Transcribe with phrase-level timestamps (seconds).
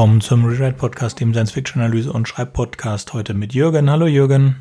[0.00, 3.12] Willkommen zum Rewrite Podcast, dem Science Fiction Analyse und Schreibpodcast.
[3.12, 3.90] Heute mit Jürgen.
[3.90, 4.56] Hallo Jürgen.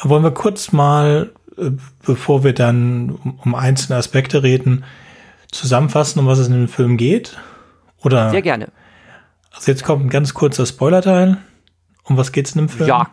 [0.00, 1.70] Wollen wir kurz mal, äh,
[2.04, 4.84] bevor wir dann um, um einzelne Aspekte reden,
[5.52, 7.38] zusammenfassen, um was es in dem Film geht?
[8.02, 8.30] Oder?
[8.30, 8.72] Sehr gerne.
[9.52, 11.38] Also jetzt kommt ein ganz kurzer Spoilerteil.
[12.02, 12.88] Um was geht's in dem Film?
[12.88, 13.08] Ja,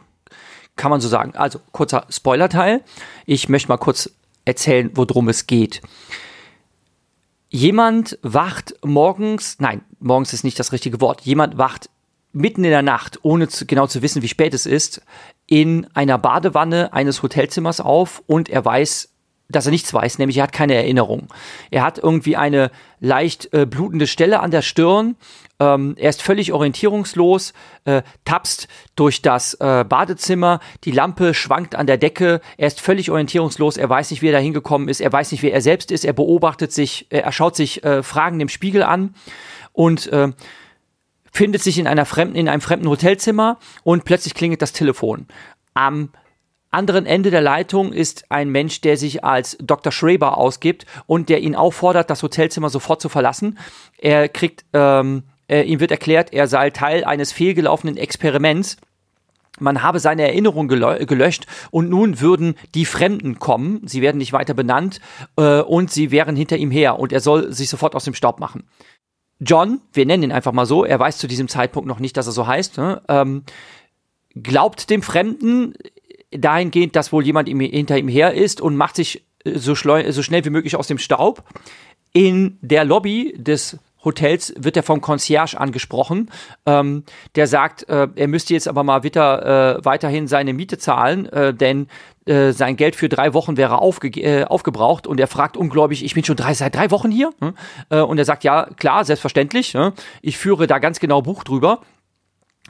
[0.80, 1.36] kann man so sagen.
[1.36, 2.82] Also kurzer Spoilerteil.
[3.26, 4.10] Ich möchte mal kurz
[4.46, 5.82] erzählen, worum es geht.
[7.50, 11.22] Jemand wacht morgens, nein, morgens ist nicht das richtige Wort.
[11.22, 11.90] Jemand wacht
[12.32, 15.02] mitten in der Nacht, ohne zu, genau zu wissen, wie spät es ist,
[15.48, 19.10] in einer Badewanne eines Hotelzimmers auf und er weiß,
[19.50, 21.28] dass er nichts weiß, nämlich er hat keine Erinnerung.
[21.72, 25.16] Er hat irgendwie eine leicht äh, blutende Stelle an der Stirn.
[25.60, 27.54] Ähm, er ist völlig orientierungslos,
[27.86, 33.12] äh, tapst durch das äh, Badezimmer, die Lampe schwankt an der Decke, er ist völlig
[33.12, 35.92] orientierungslos, er weiß nicht, wie er da hingekommen ist, er weiß nicht, wer er selbst
[35.92, 39.16] ist, er beobachtet sich, äh, er schaut sich äh, Fragen im Spiegel an
[39.74, 40.30] und äh,
[41.32, 45.28] findet sich in einer fremden, in einem fremden Hotelzimmer und plötzlich klingelt das Telefon.
[45.74, 46.10] Am
[46.72, 49.92] anderen Ende der Leitung ist ein Mensch, der sich als Dr.
[49.92, 53.58] Schreber ausgibt und der ihn auffordert, das Hotelzimmer sofort zu verlassen.
[53.98, 58.78] Er kriegt, ähm, äh, ihm wird erklärt, er sei Teil eines fehlgelaufenen Experiments.
[59.60, 63.82] Man habe seine Erinnerung gelöscht und nun würden die Fremden kommen.
[63.86, 65.02] Sie werden nicht weiter benannt
[65.36, 68.40] äh, und sie wären hinter ihm her und er soll sich sofort aus dem Staub
[68.40, 68.64] machen.
[69.40, 72.28] John, wir nennen ihn einfach mal so, er weiß zu diesem Zeitpunkt noch nicht, dass
[72.28, 73.02] er so heißt, ne?
[73.08, 73.44] ähm,
[74.36, 75.74] glaubt dem Fremden,
[76.32, 80.24] dahingehend, dass wohl jemand ihm, hinter ihm her ist und macht sich äh, so, so
[80.24, 81.44] schnell wie möglich aus dem Staub.
[82.12, 86.32] In der Lobby des Hotels wird er vom Concierge angesprochen.
[86.66, 87.04] Ähm,
[87.36, 91.54] der sagt, äh, er müsste jetzt aber mal wieder äh, weiterhin seine Miete zahlen, äh,
[91.54, 91.88] denn
[92.26, 96.14] äh, sein Geld für drei Wochen wäre aufge äh, aufgebraucht und er fragt ungläubig, ich
[96.14, 97.32] bin schon drei, seit drei Wochen hier?
[97.40, 97.56] Hm?
[97.90, 99.76] Äh, und er sagt, ja, klar, selbstverständlich.
[100.22, 101.82] Ich führe da ganz genau Buch drüber.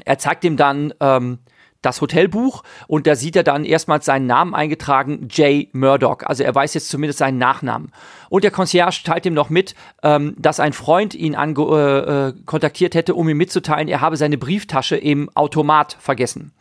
[0.06, 1.40] Er zeigt ihm dann ähm,
[1.82, 6.20] das Hotelbuch und da sieht er dann erstmals seinen Namen eingetragen, Jay Murdoch.
[6.24, 7.92] Also er weiß jetzt zumindest seinen Nachnamen.
[8.30, 12.96] Und der Concierge teilt ihm noch mit, ähm, dass ein Freund ihn äh, äh, kontaktiert
[12.96, 16.54] hätte, um ihm mitzuteilen, er habe seine Brieftasche im Automat vergessen.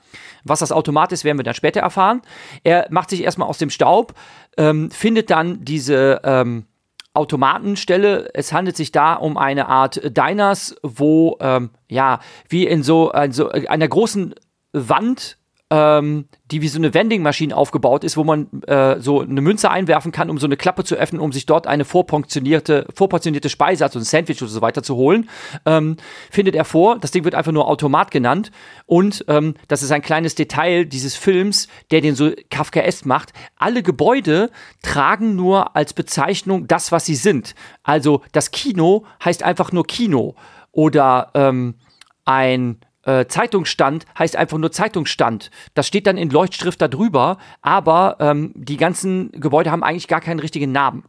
[0.45, 2.23] Was das Automat ist, werden wir dann später erfahren.
[2.63, 4.15] Er macht sich erstmal aus dem Staub,
[4.57, 6.65] ähm, findet dann diese ähm,
[7.13, 8.31] Automatenstelle.
[8.35, 13.33] Es handelt sich da um eine Art Diners, wo ähm, ja wie in so, in
[13.33, 14.35] so einer großen
[14.73, 15.39] Wand,
[15.71, 20.13] ähm, die wie so eine Vending-Maschine aufgebaut ist, wo man äh, so eine Münze einwerfen
[20.13, 23.99] kann, um so eine Klappe zu öffnen, um sich dort eine vorportionierte, vorportionierte Speise, also
[23.99, 25.29] ein Sandwich oder so weiter zu holen,
[25.67, 25.97] ähm,
[26.31, 26.99] findet er vor.
[26.99, 28.51] Das Ding wird einfach nur Automat genannt.
[28.87, 33.35] Und ähm, das ist ein kleines Detail dieses Films, der den so Kafkaesk macht.
[33.57, 34.51] Alle Gebäude
[34.83, 37.55] tragen nur als Bezeichnung das, was sie sind.
[37.83, 40.35] Also das Kino heißt einfach nur Kino.
[40.73, 41.75] Oder ähm,
[42.25, 45.51] ein äh, Zeitungsstand heißt einfach nur Zeitungsstand.
[45.73, 50.41] Das steht dann in Leuchtschrift darüber, aber ähm, die ganzen Gebäude haben eigentlich gar keinen
[50.41, 51.05] richtigen Namen.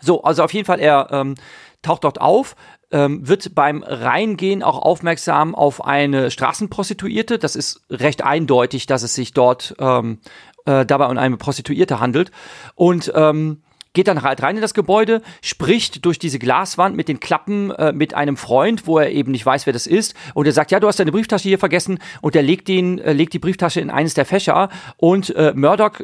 [0.00, 1.34] So, also auf jeden Fall, er ähm,
[1.82, 2.56] taucht dort auf,
[2.90, 7.38] ähm, wird beim Reingehen auch aufmerksam auf eine Straßenprostituierte.
[7.38, 10.20] Das ist recht eindeutig, dass es sich dort ähm,
[10.64, 12.30] äh, dabei um eine Prostituierte handelt.
[12.74, 13.62] Und ähm,
[13.96, 17.92] geht dann halt rein in das Gebäude, spricht durch diese Glaswand mit den Klappen äh,
[17.92, 20.14] mit einem Freund, wo er eben nicht weiß, wer das ist.
[20.34, 21.98] Und er sagt, ja, du hast deine Brieftasche hier vergessen.
[22.20, 24.68] Und er legt, den, äh, legt die Brieftasche in eines der Fächer.
[24.98, 26.02] Und äh, Murdoch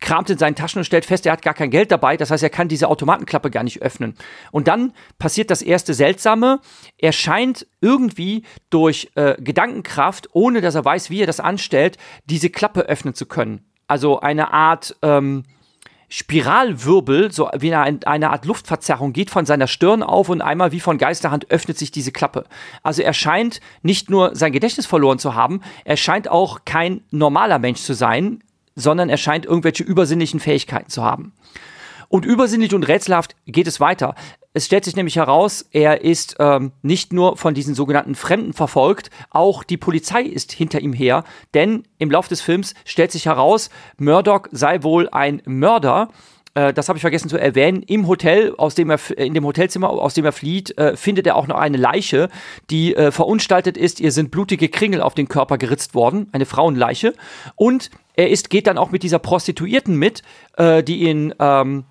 [0.00, 2.16] kramt in seinen Taschen und stellt fest, er hat gar kein Geld dabei.
[2.16, 4.14] Das heißt, er kann diese Automatenklappe gar nicht öffnen.
[4.50, 6.60] Und dann passiert das erste Seltsame.
[6.96, 12.48] Er scheint irgendwie durch äh, Gedankenkraft, ohne dass er weiß, wie er das anstellt, diese
[12.48, 13.66] Klappe öffnen zu können.
[13.86, 15.44] Also eine Art ähm,
[16.10, 20.80] Spiralwirbel, so wie eine, eine Art Luftverzerrung, geht von seiner Stirn auf und einmal wie
[20.80, 22.44] von Geisterhand öffnet sich diese Klappe.
[22.82, 27.58] Also er scheint nicht nur sein Gedächtnis verloren zu haben, er scheint auch kein normaler
[27.58, 28.42] Mensch zu sein,
[28.74, 31.32] sondern er scheint irgendwelche übersinnlichen Fähigkeiten zu haben.
[32.08, 34.14] Und übersinnlich und rätselhaft geht es weiter.
[34.54, 39.10] Es stellt sich nämlich heraus, er ist ähm, nicht nur von diesen sogenannten Fremden verfolgt,
[39.30, 41.24] auch die Polizei ist hinter ihm her,
[41.54, 46.08] denn im Laufe des Films stellt sich heraus, Murdoch sei wohl ein Mörder,
[46.54, 49.90] äh, das habe ich vergessen zu erwähnen, im Hotel, aus dem er in dem Hotelzimmer,
[49.90, 52.28] aus dem er flieht, äh, findet er auch noch eine Leiche,
[52.70, 54.00] die äh, verunstaltet ist.
[54.00, 57.14] Ihr sind blutige Kringel auf den Körper geritzt worden, eine Frauenleiche.
[57.54, 60.22] Und er ist, geht dann auch mit dieser Prostituierten mit,
[60.56, 61.84] äh, die ihn ähm,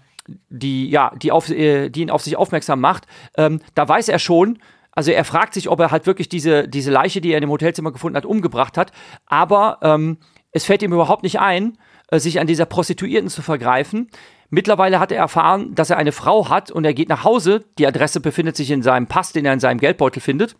[0.49, 3.05] die, ja, die, auf, äh, die ihn auf sich aufmerksam macht,
[3.37, 4.59] ähm, da weiß er schon,
[4.97, 7.51] also er fragt sich, ob er halt wirklich diese, diese Leiche, die er in dem
[7.51, 8.91] Hotelzimmer gefunden hat, umgebracht hat.
[9.27, 10.17] Aber ähm,
[10.51, 11.77] es fällt ihm überhaupt nicht ein,
[12.09, 14.09] äh, sich an dieser Prostituierten zu vergreifen.
[14.49, 17.65] Mittlerweile hat er erfahren, dass er eine Frau hat und er geht nach Hause.
[17.77, 20.55] Die Adresse befindet sich in seinem Pass, den er in seinem Geldbeutel findet.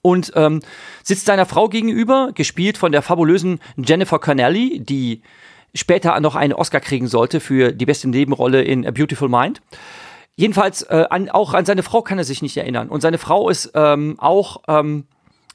[0.00, 0.62] Und ähm,
[1.02, 5.20] sitzt seiner Frau gegenüber, gespielt von der fabulösen Jennifer Connelly, die
[5.76, 9.60] später noch einen Oscar kriegen sollte für die beste Nebenrolle in A Beautiful Mind.
[10.34, 12.88] Jedenfalls, äh, an, auch an seine Frau kann er sich nicht erinnern.
[12.88, 15.04] Und seine Frau ist ähm, auch ähm,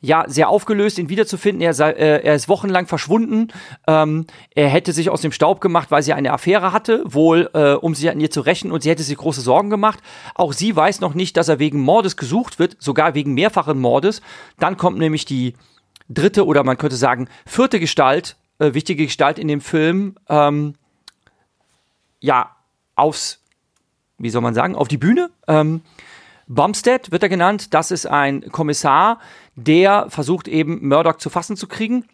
[0.01, 1.61] ja sehr aufgelöst, ihn wiederzufinden.
[1.61, 3.49] Er, sei, äh, er ist wochenlang verschwunden.
[3.87, 4.25] Ähm,
[4.55, 7.93] er hätte sich aus dem Staub gemacht, weil sie eine Affäre hatte, wohl äh, um
[7.93, 9.99] sich an ihr zu rächen und sie hätte sich große Sorgen gemacht.
[10.33, 14.21] Auch sie weiß noch nicht, dass er wegen Mordes gesucht wird, sogar wegen mehrfachen Mordes.
[14.57, 15.53] Dann kommt nämlich die
[16.09, 20.75] dritte oder man könnte sagen vierte Gestalt äh, wichtige Gestalt in dem Film, ähm,
[22.19, 22.55] ja,
[22.95, 23.43] aufs,
[24.19, 25.31] wie soll man sagen, auf die Bühne.
[25.47, 25.81] Ähm,
[26.47, 27.73] Bumstead wird er genannt.
[27.73, 29.19] Das ist ein Kommissar,
[29.55, 32.05] der versucht eben Murdoch zu fassen zu kriegen,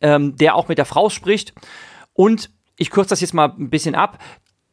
[0.00, 1.52] ähm, der auch mit der Frau spricht.
[2.14, 4.18] Und ich kürze das jetzt mal ein bisschen ab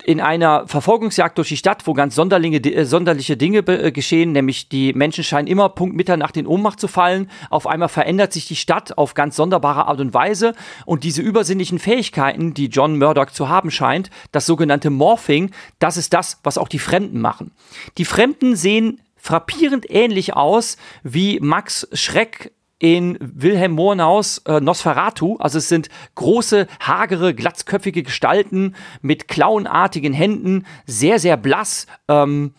[0.03, 4.93] in einer Verfolgungsjagd durch die Stadt, wo ganz äh, sonderliche Dinge äh, geschehen, nämlich die
[4.93, 7.29] Menschen scheinen immer Punkt Mitternacht in Ohnmacht zu fallen.
[7.49, 10.55] Auf einmal verändert sich die Stadt auf ganz sonderbare Art und Weise
[10.85, 16.13] und diese übersinnlichen Fähigkeiten, die John Murdoch zu haben scheint, das sogenannte Morphing, das ist
[16.13, 17.51] das, was auch die Fremden machen.
[17.97, 25.35] Die Fremden sehen frappierend ähnlich aus wie Max Schreck in Wilhelm Murnau's äh, Nosferatu.
[25.37, 31.87] Also es sind große, hagere, glatzköpfige Gestalten mit klauenartigen Händen, sehr, sehr blass.
[32.07, 32.53] Ähm,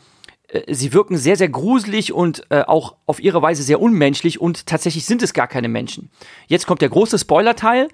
[0.49, 4.67] äh, sie wirken sehr, sehr gruselig und äh, auch auf ihre Weise sehr unmenschlich und
[4.67, 6.11] tatsächlich sind es gar keine Menschen.
[6.47, 7.89] Jetzt kommt der große Spoilerteil.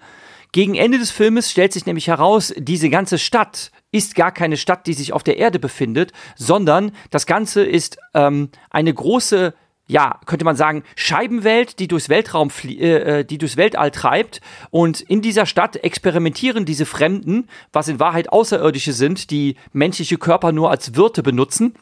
[0.52, 4.86] Gegen Ende des Filmes stellt sich nämlich heraus, diese ganze Stadt ist gar keine Stadt,
[4.86, 9.54] die sich auf der Erde befindet, sondern das Ganze ist ähm, eine große
[9.86, 14.40] ja, könnte man sagen, Scheibenwelt, die durchs Weltraum, äh, äh, die durchs Weltall treibt.
[14.70, 20.52] Und in dieser Stadt experimentieren diese Fremden, was in Wahrheit Außerirdische sind, die menschliche Körper
[20.52, 21.74] nur als Wirte benutzen,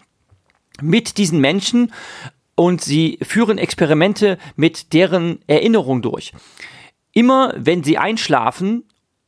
[0.83, 1.93] mit diesen Menschen
[2.57, 6.33] und sie führen Experimente mit deren Erinnerung durch.
[7.13, 8.85] Immer wenn sie einschlafen,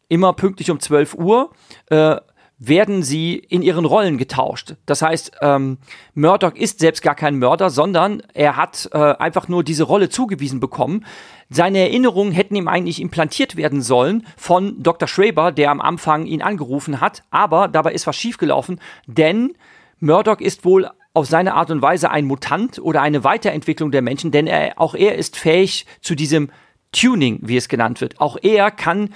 [0.09, 1.51] immer pünktlich um 12 Uhr,
[1.87, 2.17] äh,
[2.59, 4.77] werden sie in ihren Rollen getauscht.
[4.87, 5.79] Das heißt, ähm,
[6.15, 10.59] Murdoch ist selbst gar kein Mörder, sondern er hat äh, einfach nur diese Rolle zugewiesen
[10.59, 11.05] bekommen.
[11.51, 15.07] Seine Erinnerungen hätten ihm eigentlich implantiert werden sollen von Dr.
[15.07, 19.53] Schraber, der am Anfang ihn angerufen hat, aber dabei ist was schiefgelaufen, denn
[20.01, 24.33] Murdoch ist wohl auf seine Art und Weise ein Mutant oder eine Weiterentwicklung der Menschen,
[24.33, 26.51] denn er, auch er ist fähig zu diesem
[26.93, 28.21] Tuning, wie es genannt wird.
[28.21, 29.11] Auch er kann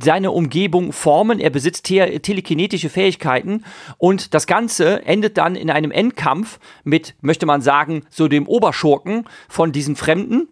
[0.00, 1.38] seine Umgebung formen.
[1.38, 3.64] Er besitzt te telekinetische Fähigkeiten
[3.98, 9.28] und das Ganze endet dann in einem Endkampf mit, möchte man sagen, so dem Oberschurken
[9.48, 10.48] von diesen Fremden,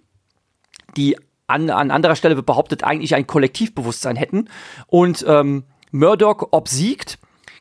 [0.97, 4.49] die an, an anderer Stelle behauptet, eigentlich ein Kollektivbewusstsein hätten.
[4.87, 7.19] Und ähm, Murdoch obsiegt,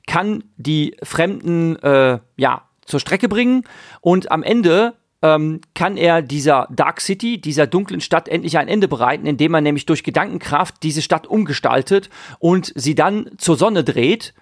[0.08, 3.64] kann die Fremden äh, ja zur Strecke bringen
[4.02, 8.88] und am Ende ähm, kann er dieser Dark City, dieser dunklen Stadt endlich ein Ende
[8.88, 12.10] bereiten, indem er nämlich durch Gedankenkraft diese Stadt umgestaltet
[12.40, 14.34] und sie dann zur Sonne dreht.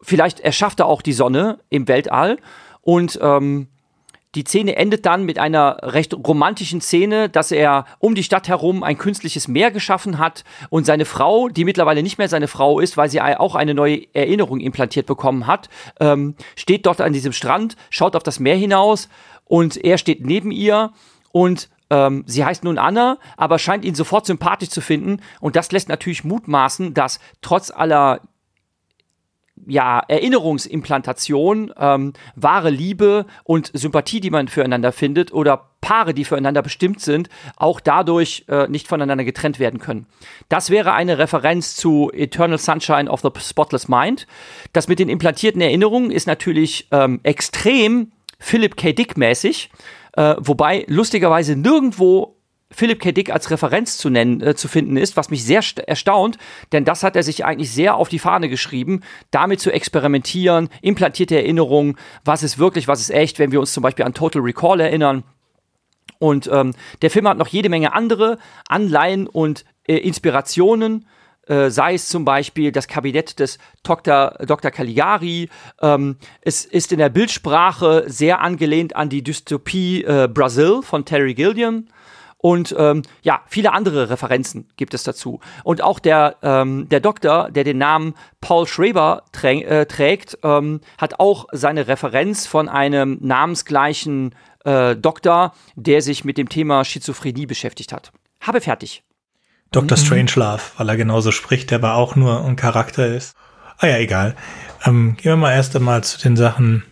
[0.00, 2.38] Vielleicht erschafft er auch die Sonne im Weltall
[2.82, 3.68] und ähm,
[4.34, 8.82] die Szene endet dann mit einer recht romantischen Szene, dass er um die Stadt herum
[8.82, 12.96] ein künstliches Meer geschaffen hat und seine Frau, die mittlerweile nicht mehr seine Frau ist,
[12.96, 15.68] weil sie auch eine neue Erinnerung implantiert bekommen hat,
[16.00, 19.10] ähm, steht dort an diesem Strand, schaut auf das Meer hinaus
[19.52, 20.94] und er steht neben ihr
[21.30, 25.70] und ähm, sie heißt nun Anna, aber scheint ihn sofort sympathisch zu finden und das
[25.72, 28.22] lässt natürlich mutmaßen, dass trotz aller
[29.66, 36.62] ja, Erinnerungsimplantation, ähm, wahre Liebe und Sympathie, die man füreinander findet, oder Paare, die füreinander
[36.62, 40.06] bestimmt sind, auch dadurch äh, nicht voneinander getrennt werden können.
[40.48, 44.26] Das wäre eine Referenz zu Eternal Sunshine of the Spotless Mind.
[44.72, 48.92] Das mit den implantierten Erinnerungen ist natürlich ähm, extrem Philip K.
[48.92, 49.70] Dick mäßig,
[50.14, 52.36] äh, wobei lustigerweise nirgendwo
[52.70, 53.12] Philip K.
[53.12, 56.38] Dick als Referenz zu nennen, äh, zu finden ist, was mich sehr erstaunt,
[56.72, 61.36] denn das hat er sich eigentlich sehr auf die Fahne geschrieben, damit zu experimentieren, implantierte
[61.36, 64.80] Erinnerungen, was ist wirklich, was ist echt, wenn wir uns zum Beispiel an Total Recall
[64.80, 65.22] erinnern.
[66.18, 71.06] Und ähm, der Film hat noch jede Menge andere Anleihen und äh, Inspirationen.
[71.52, 74.38] Äh, sei es zum Beispiel das Kabinett des Dr.
[74.46, 74.70] Dr.
[74.70, 75.50] Caligari.
[75.82, 81.34] Ähm, es ist in der Bildsprache sehr angelehnt an die Dystopie äh, Brazil von Terry
[81.34, 81.88] Gilliam.
[82.38, 85.40] Und ähm, ja, viele andere Referenzen gibt es dazu.
[85.62, 90.80] Und auch der, ähm, der Doktor, der den Namen Paul Schreber trä äh, trägt, ähm,
[90.96, 97.44] hat auch seine Referenz von einem namensgleichen äh, Doktor, der sich mit dem Thema Schizophrenie
[97.44, 98.10] beschäftigt hat.
[98.40, 99.04] Habe fertig.
[99.72, 99.98] Dr.
[99.98, 100.02] Mhm.
[100.02, 103.34] Strangelove, weil er genauso spricht, der aber auch nur ein Charakter ist.
[103.78, 104.36] Ah ja, egal.
[104.84, 106.84] Ähm, gehen wir mal erst einmal zu den Sachen,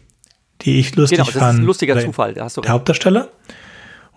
[0.63, 1.55] die ich lustig genau, das fand.
[1.55, 2.69] Ist ein lustiger Zufall, da hast du recht.
[2.69, 3.29] Der Hauptdarsteller,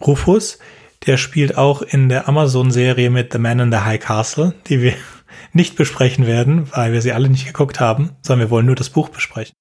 [0.02, 0.60] Rufus,
[1.06, 4.94] der spielt auch in der Amazon-Serie mit The Man in the High Castle, die wir
[5.54, 8.90] nicht besprechen werden, weil wir sie alle nicht geguckt haben, sondern wir wollen nur das
[8.90, 9.54] Buch besprechen.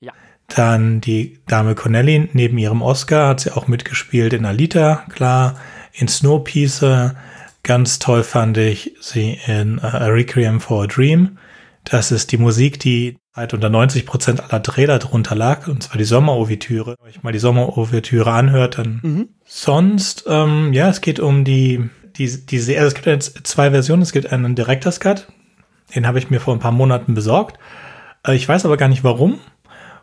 [0.00, 0.12] Ja.
[0.48, 5.56] Dann die Dame Connelly, neben ihrem Oscar hat sie auch mitgespielt in Alita, klar,
[5.92, 7.14] in Snowpiercer.
[7.62, 11.38] Ganz toll fand ich sie in uh, A Requiem for a Dream.
[11.84, 15.96] Das ist die Musik, die halt unter 90 Prozent aller Trailer drunter lag, und zwar
[15.96, 16.96] die Sommerovertüre.
[17.00, 19.28] Wenn ich mal die Sommerovertüre anhört, dann mhm.
[19.44, 24.02] sonst, ähm, ja, es geht um die, die, die, also es gibt jetzt zwei Versionen.
[24.02, 25.28] Es gibt einen Director's Cut,
[25.94, 27.58] den habe ich mir vor ein paar Monaten besorgt.
[28.26, 29.40] Äh, ich weiß aber gar nicht warum.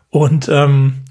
[0.08, 1.04] Und ähm,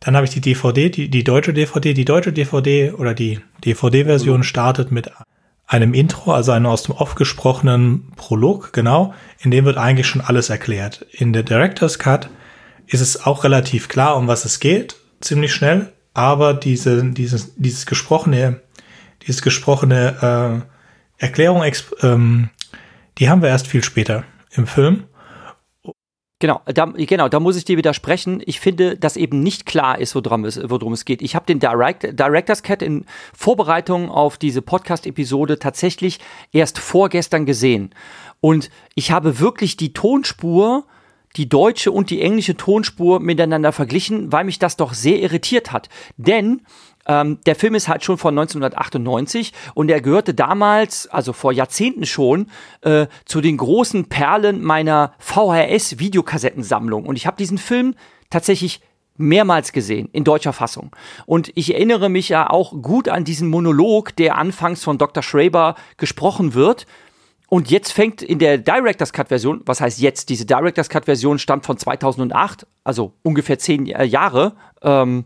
[0.00, 4.42] dann habe ich die DVD, die, die deutsche DVD, die deutsche DVD oder die DVD-Version
[4.42, 5.10] startet mit
[5.66, 10.22] einem Intro, also einem aus dem Off gesprochenen Prolog, genau, in dem wird eigentlich schon
[10.22, 11.06] alles erklärt.
[11.12, 12.28] In der Director's Cut
[12.86, 17.86] ist es auch relativ klar, um was es geht, ziemlich schnell, aber diese, dieses, dieses
[17.86, 18.60] gesprochene,
[19.26, 20.64] dieses gesprochene
[21.20, 21.62] äh, Erklärung,
[22.02, 22.48] ähm,
[23.18, 25.04] die haben wir erst viel später im Film.
[26.40, 28.42] Genau, da, genau, da muss ich dir widersprechen.
[28.46, 31.20] Ich finde, dass eben nicht klar ist, worum es, worum es geht.
[31.20, 33.04] Ich habe den Direct, Director's Cut in
[33.36, 36.18] Vorbereitung auf diese Podcast-Episode tatsächlich
[36.50, 37.94] erst vorgestern gesehen.
[38.40, 40.86] Und ich habe wirklich die Tonspur,
[41.36, 45.90] die deutsche und die englische Tonspur miteinander verglichen, weil mich das doch sehr irritiert hat.
[46.16, 46.62] Denn
[47.10, 52.06] ähm, der Film ist halt schon von 1998 und er gehörte damals, also vor Jahrzehnten
[52.06, 52.46] schon,
[52.82, 57.06] äh, zu den großen Perlen meiner VHS-Videokassettensammlung.
[57.06, 57.96] Und ich habe diesen Film
[58.30, 58.80] tatsächlich
[59.16, 60.94] mehrmals gesehen in deutscher Fassung.
[61.26, 65.24] Und ich erinnere mich ja auch gut an diesen Monolog, der anfangs von Dr.
[65.24, 66.86] Schraber gesprochen wird.
[67.48, 70.28] Und jetzt fängt in der Director's Cut Version, was heißt jetzt?
[70.28, 74.54] Diese Director's Cut Version stammt von 2008, also ungefähr zehn Jahre.
[74.82, 75.24] Ähm,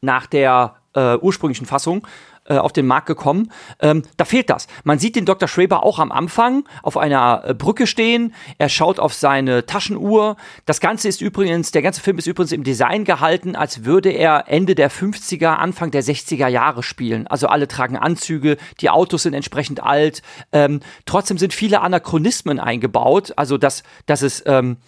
[0.00, 2.06] nach der äh, ursprünglichen Fassung
[2.50, 3.52] äh, auf den Markt gekommen.
[3.80, 4.66] Ähm, da fehlt das.
[4.82, 5.46] Man sieht den Dr.
[5.46, 8.34] Schreber auch am Anfang auf einer äh, Brücke stehen.
[8.58, 10.36] Er schaut auf seine Taschenuhr.
[10.66, 14.44] Das Ganze ist übrigens, der ganze Film ist übrigens im Design gehalten, als würde er
[14.48, 17.26] Ende der 50er, Anfang der 60er Jahre spielen.
[17.28, 20.22] Also alle tragen Anzüge, die Autos sind entsprechend alt.
[20.50, 23.32] Ähm, trotzdem sind viele Anachronismen eingebaut.
[23.36, 24.78] Also, dass, dass es ähm,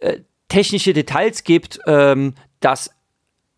[0.00, 2.90] äh, technische Details gibt, ähm, dass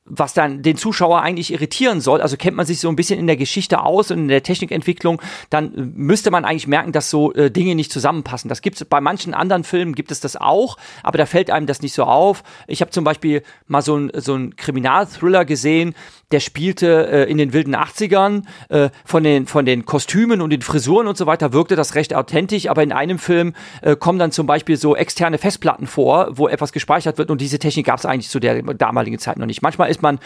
[0.06, 2.20] was dann den Zuschauer eigentlich irritieren soll.
[2.20, 5.20] Also kennt man sich so ein bisschen in der Geschichte aus und in der Technikentwicklung,
[5.50, 8.48] dann müsste man eigentlich merken, dass so äh, Dinge nicht zusammenpassen.
[8.48, 11.66] Das gibt es bei manchen anderen Filmen gibt es das auch, aber da fällt einem
[11.66, 12.42] das nicht so auf.
[12.66, 15.94] Ich habe zum Beispiel mal so ein so ein Kriminalthriller gesehen,
[16.33, 18.42] der spielte äh, in den wilden 80ern.
[18.68, 22.14] Äh, von, den, von den Kostümen und den Frisuren und so weiter wirkte das recht
[22.14, 26.49] authentisch, aber in einem Film äh, kommen dann zum Beispiel so externe Festplatten vor, wo
[26.49, 29.62] etwas gespeichert wird und diese Technik gab es eigentlich zu der damaligen Zeit noch nicht.
[29.62, 30.18] Manchmal ist man,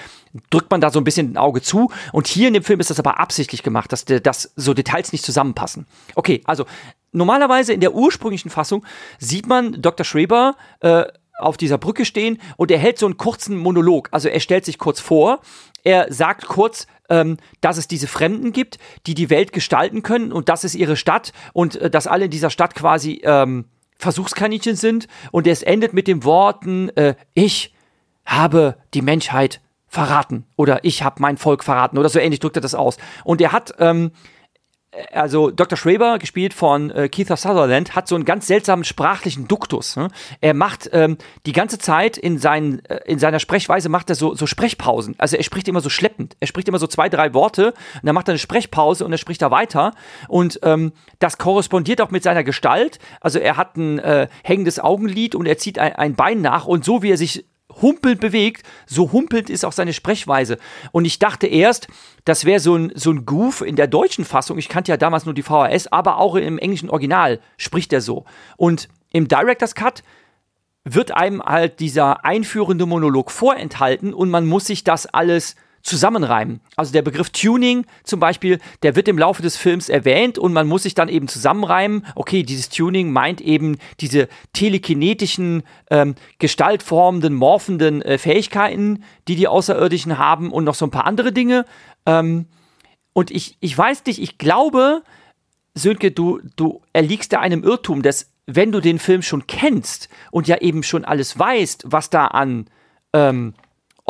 [0.50, 2.90] drückt man da so ein bisschen ein Auge zu und hier in dem Film ist
[2.90, 5.87] das aber absichtlich gemacht, dass, dass so Details nicht zusammenpassen.
[6.14, 6.64] Okay, also
[7.12, 8.85] normalerweise in der ursprünglichen Fassung
[9.19, 10.04] sieht man Dr.
[10.04, 11.04] Schreber äh,
[11.40, 14.09] auf dieser Brücke stehen und er hält so einen kurzen Monolog.
[14.12, 15.40] Also er stellt sich kurz vor,
[15.84, 20.49] er sagt kurz, ähm, dass es diese Fremden gibt, die die Welt gestalten können und
[20.49, 25.08] das ist ihre Stadt und äh, dass alle in dieser Stadt quasi ähm, Versuchskaninchen sind
[25.30, 27.75] und es endet mit den Worten, äh, ich
[28.25, 32.62] habe die Menschheit verraten oder ich habe mein Volk verraten oder so ähnlich drückt er
[32.62, 32.96] das aus.
[33.25, 34.12] Und er hat ähm,
[35.12, 35.76] also Dr.
[35.76, 39.97] Schraber, gespielt von äh, Keith Sutherland, hat so einen ganz seltsamen sprachlichen Duktus.
[39.97, 40.09] Ne?
[40.40, 41.16] Er macht ähm,
[41.47, 45.14] die ganze Zeit in, seinen, äh, in seiner Sprechweise macht er so, so Sprechpausen.
[45.18, 46.37] Also er spricht immer so schleppend.
[46.40, 49.18] Er spricht immer so zwei, drei Worte und dann macht er eine Sprechpause und er
[49.18, 49.92] spricht da weiter.
[50.28, 52.99] Und ähm, das korrespondiert auch mit seiner Gestalt.
[53.20, 56.85] Also er hat ein äh, hängendes Augenlid und er zieht ein, ein Bein nach und
[56.85, 57.44] so wie er sich
[57.82, 60.58] humpelnd bewegt, so humpelnd ist auch seine Sprechweise.
[60.92, 61.88] Und ich dachte erst,
[62.24, 64.58] das wäre so ein, so ein Goof in der deutschen Fassung.
[64.58, 68.24] Ich kannte ja damals nur die VHS, aber auch im englischen Original spricht er so.
[68.56, 70.02] Und im Director's Cut
[70.84, 76.60] wird einem halt dieser einführende Monolog vorenthalten und man muss sich das alles zusammenreimen.
[76.76, 80.66] Also der Begriff Tuning zum Beispiel, der wird im Laufe des Films erwähnt und man
[80.66, 82.06] muss sich dann eben zusammenreimen.
[82.14, 90.18] Okay, dieses Tuning meint eben diese telekinetischen, ähm, gestaltformenden, morphenden äh, Fähigkeiten, die die Außerirdischen
[90.18, 91.64] haben und noch so ein paar andere Dinge.
[92.06, 92.46] Ähm,
[93.12, 95.02] und ich, ich weiß nicht, ich glaube,
[95.75, 100.49] Sönke, du, du erliegst da einem Irrtum, dass wenn du den Film schon kennst und
[100.49, 102.66] ja eben schon alles weißt, was da an
[103.12, 103.54] ähm,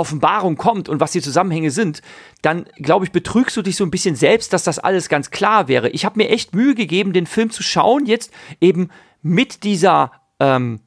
[0.01, 2.03] Offenbarung kommt und was die Zusammenhänge sind,
[2.43, 5.69] dann glaube ich, betrügst du dich so ein bisschen selbst, dass das alles ganz klar
[5.69, 5.91] wäre.
[5.91, 8.89] Ich habe mir echt Mühe gegeben, den Film zu schauen, jetzt eben
[9.23, 10.81] mit dieser, ähm,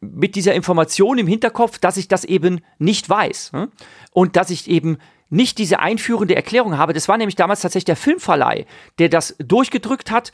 [0.00, 3.52] mit dieser Information im Hinterkopf, dass ich das eben nicht weiß.
[3.52, 3.70] Ne?
[4.12, 4.98] Und dass ich eben
[5.30, 6.92] nicht diese einführende Erklärung habe.
[6.92, 8.66] Das war nämlich damals tatsächlich der Filmverleih,
[8.98, 10.32] der das durchgedrückt hat,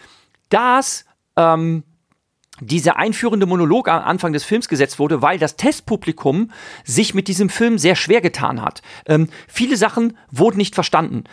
[0.50, 1.85] dass ähm,
[2.61, 6.50] dieser einführende Monolog am Anfang des Films gesetzt wurde, weil das Testpublikum
[6.85, 8.83] sich mit diesem Film sehr schwer getan hat.
[9.07, 11.25] Ähm, viele Sachen wurden nicht verstanden.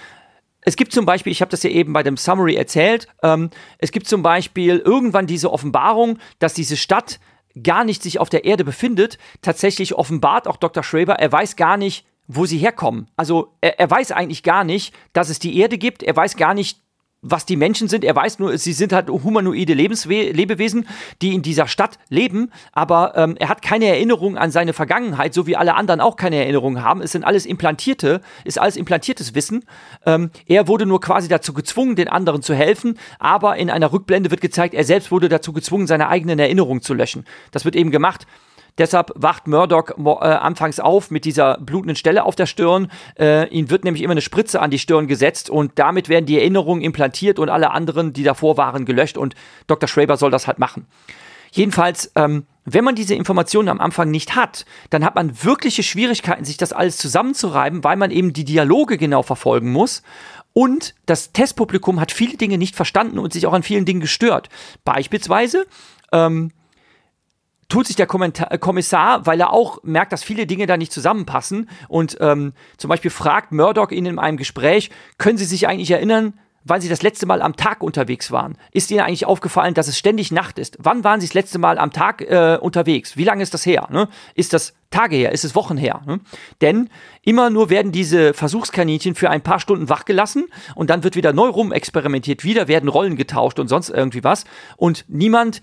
[0.61, 3.91] Es gibt zum Beispiel, ich habe das ja eben bei dem Summary erzählt, ähm, es
[3.91, 7.19] gibt zum Beispiel irgendwann diese Offenbarung, dass diese Stadt
[7.63, 9.17] gar nicht sich auf der Erde befindet.
[9.41, 10.83] Tatsächlich offenbart auch Dr.
[10.83, 13.09] Schraber, er weiß gar nicht, wo sie herkommen.
[13.15, 16.03] Also er, er weiß eigentlich gar nicht, dass es die Erde gibt.
[16.03, 16.81] Er weiß gar nicht,
[17.21, 18.03] was die Menschen sind.
[18.03, 20.87] Er weiß nur, sie sind halt humanoide Lebenswe Lebewesen,
[21.21, 25.47] die in dieser Stadt leben, aber ähm, er hat keine Erinnerung an seine Vergangenheit, so
[25.47, 27.01] wie alle anderen auch keine Erinnerung haben.
[27.01, 29.65] Es sind alles implantierte, ist alles implantiertes Wissen.
[30.05, 34.29] Ähm, er wurde nur quasi dazu gezwungen, den anderen zu helfen, aber in einer Rückblende
[34.29, 37.25] wird gezeigt, er selbst wurde dazu gezwungen, seine eigenen Erinnerungen zu löschen.
[37.51, 38.27] Das wird eben gemacht
[38.77, 42.91] Deshalb wacht Murdoch äh, anfangs auf mit dieser blutenden Stelle auf der Stirn.
[43.19, 46.37] Äh, ihm wird nämlich immer eine Spritze an die Stirn gesetzt und damit werden die
[46.37, 49.35] Erinnerungen implantiert und alle anderen, die davor waren, gelöscht und
[49.67, 49.87] Dr.
[49.87, 50.85] Schraber soll das halt machen.
[51.51, 56.43] Jedenfalls, ähm, wenn man diese Informationen am Anfang nicht hat, dann hat man wirkliche Schwierigkeiten,
[56.43, 60.03] sich das alles zusammenzureiben, weil man eben die Dialoge genau verfolgen muss.
[60.53, 64.49] Und das Testpublikum hat viele Dinge nicht verstanden und sich auch an vielen Dingen gestört.
[64.83, 65.65] Beispielsweise,
[66.11, 66.51] ähm,
[67.69, 70.91] tut sich der Kommentar äh, Kommissar, weil er auch merkt, dass viele Dinge da nicht
[70.91, 75.91] zusammenpassen und ähm, zum Beispiel fragt Murdoch ihn in einem Gespräch, können Sie sich eigentlich
[75.91, 76.33] erinnern,
[76.67, 78.57] wann Sie das letzte Mal am Tag unterwegs waren?
[78.71, 80.77] Ist Ihnen eigentlich aufgefallen, dass es ständig Nacht ist?
[80.79, 83.17] Wann waren Sie das letzte Mal am Tag äh, unterwegs?
[83.17, 83.87] Wie lange ist das her?
[83.91, 84.09] Ne?
[84.35, 85.31] Ist das Tage her?
[85.31, 86.01] Ist es Wochen her?
[86.05, 86.19] Ne?
[86.61, 86.89] Denn
[87.21, 91.49] immer nur werden diese Versuchskaninchen für ein paar Stunden wachgelassen und dann wird wieder neu
[91.49, 94.45] rum experimentiert, wieder werden Rollen getauscht und sonst irgendwie was
[94.77, 95.61] und niemand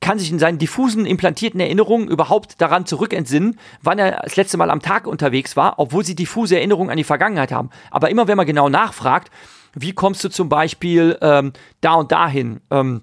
[0.00, 4.70] kann sich in seinen diffusen, implantierten Erinnerungen überhaupt daran zurückentsinnen, wann er das letzte Mal
[4.70, 7.70] am Tag unterwegs war, obwohl sie diffuse Erinnerungen an die Vergangenheit haben.
[7.90, 9.30] Aber immer wenn man genau nachfragt,
[9.74, 13.02] wie kommst du zum Beispiel ähm, da und dahin, ähm,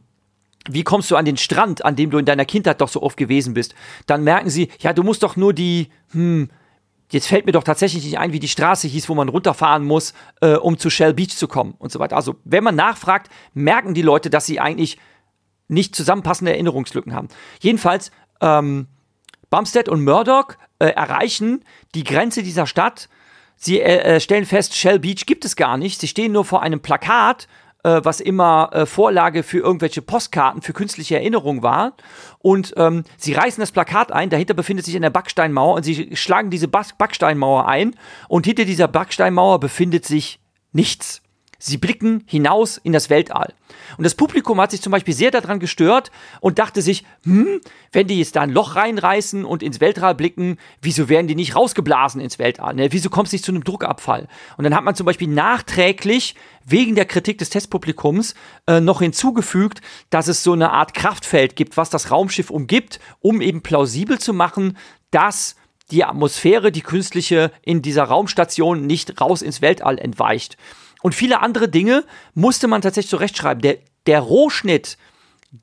[0.69, 3.17] wie kommst du an den Strand, an dem du in deiner Kindheit doch so oft
[3.17, 3.75] gewesen bist,
[4.07, 6.49] dann merken sie, ja, du musst doch nur die, hm,
[7.11, 10.13] jetzt fällt mir doch tatsächlich nicht ein, wie die Straße hieß, wo man runterfahren muss,
[10.41, 12.15] äh, um zu Shell Beach zu kommen und so weiter.
[12.15, 14.97] Also, wenn man nachfragt, merken die Leute, dass sie eigentlich
[15.73, 17.27] nicht zusammenpassende Erinnerungslücken haben.
[17.59, 18.87] Jedenfalls, ähm,
[19.49, 23.07] Bumstead und Murdoch äh, erreichen die Grenze dieser Stadt.
[23.55, 26.01] Sie äh, äh, stellen fest, Shell Beach gibt es gar nicht.
[26.01, 27.47] Sie stehen nur vor einem Plakat,
[27.83, 31.93] äh, was immer äh, Vorlage für irgendwelche Postkarten für künstliche Erinnerungen war.
[32.39, 34.29] Und ähm, sie reißen das Plakat ein.
[34.29, 37.95] Dahinter befindet sich eine Backsteinmauer und sie schlagen diese Backsteinmauer ein.
[38.27, 40.39] Und hinter dieser Backsteinmauer befindet sich
[40.71, 41.22] nichts.
[41.65, 43.53] Sie blicken hinaus in das Weltall.
[43.97, 47.61] Und das Publikum hat sich zum Beispiel sehr daran gestört und dachte sich, hm,
[47.93, 51.55] wenn die jetzt da ein Loch reinreißen und ins Weltall blicken, wieso werden die nicht
[51.55, 52.73] rausgeblasen ins Weltall?
[52.73, 52.91] Ne?
[52.91, 54.27] Wieso kommt es nicht zu einem Druckabfall?
[54.57, 58.35] Und dann hat man zum Beispiel nachträglich wegen der Kritik des Testpublikums
[58.67, 63.39] äh, noch hinzugefügt, dass es so eine Art Kraftfeld gibt, was das Raumschiff umgibt, um
[63.39, 64.77] eben plausibel zu machen,
[65.11, 65.55] dass
[65.91, 70.57] die Atmosphäre, die künstliche in dieser Raumstation nicht raus ins Weltall entweicht.
[71.03, 73.61] Und viele andere Dinge musste man tatsächlich zurechtschreiben.
[73.61, 74.97] Der, der Rohschnitt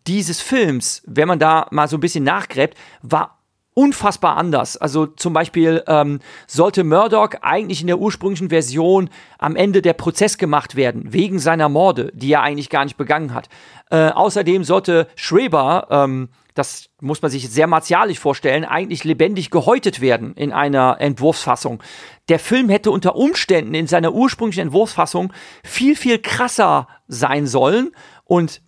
[0.07, 3.38] dieses Films, wenn man da mal so ein bisschen nachgräbt, war
[3.72, 4.76] unfassbar anders.
[4.76, 10.37] Also zum Beispiel ähm, sollte Murdoch eigentlich in der ursprünglichen Version am Ende der Prozess
[10.37, 13.48] gemacht werden, wegen seiner Morde, die er eigentlich gar nicht begangen hat.
[13.90, 20.01] Äh, außerdem sollte Schreber, ähm, das muss man sich sehr martialisch vorstellen, eigentlich lebendig gehäutet
[20.01, 21.83] werden in einer Entwurfsfassung.
[22.29, 25.33] Der Film hätte unter Umständen in seiner ursprünglichen Entwurfsfassung
[25.65, 27.93] viel, viel krasser sein sollen
[28.25, 28.63] und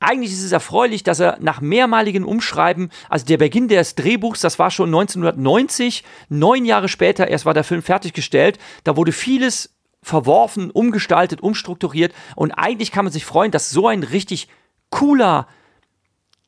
[0.00, 4.58] eigentlich ist es erfreulich, dass er nach mehrmaligen Umschreiben, also der Beginn des Drehbuchs, das
[4.58, 10.70] war schon 1990, neun Jahre später erst war der Film fertiggestellt, da wurde vieles verworfen,
[10.70, 14.48] umgestaltet, umstrukturiert und eigentlich kann man sich freuen, dass so ein richtig
[14.90, 15.48] cooler,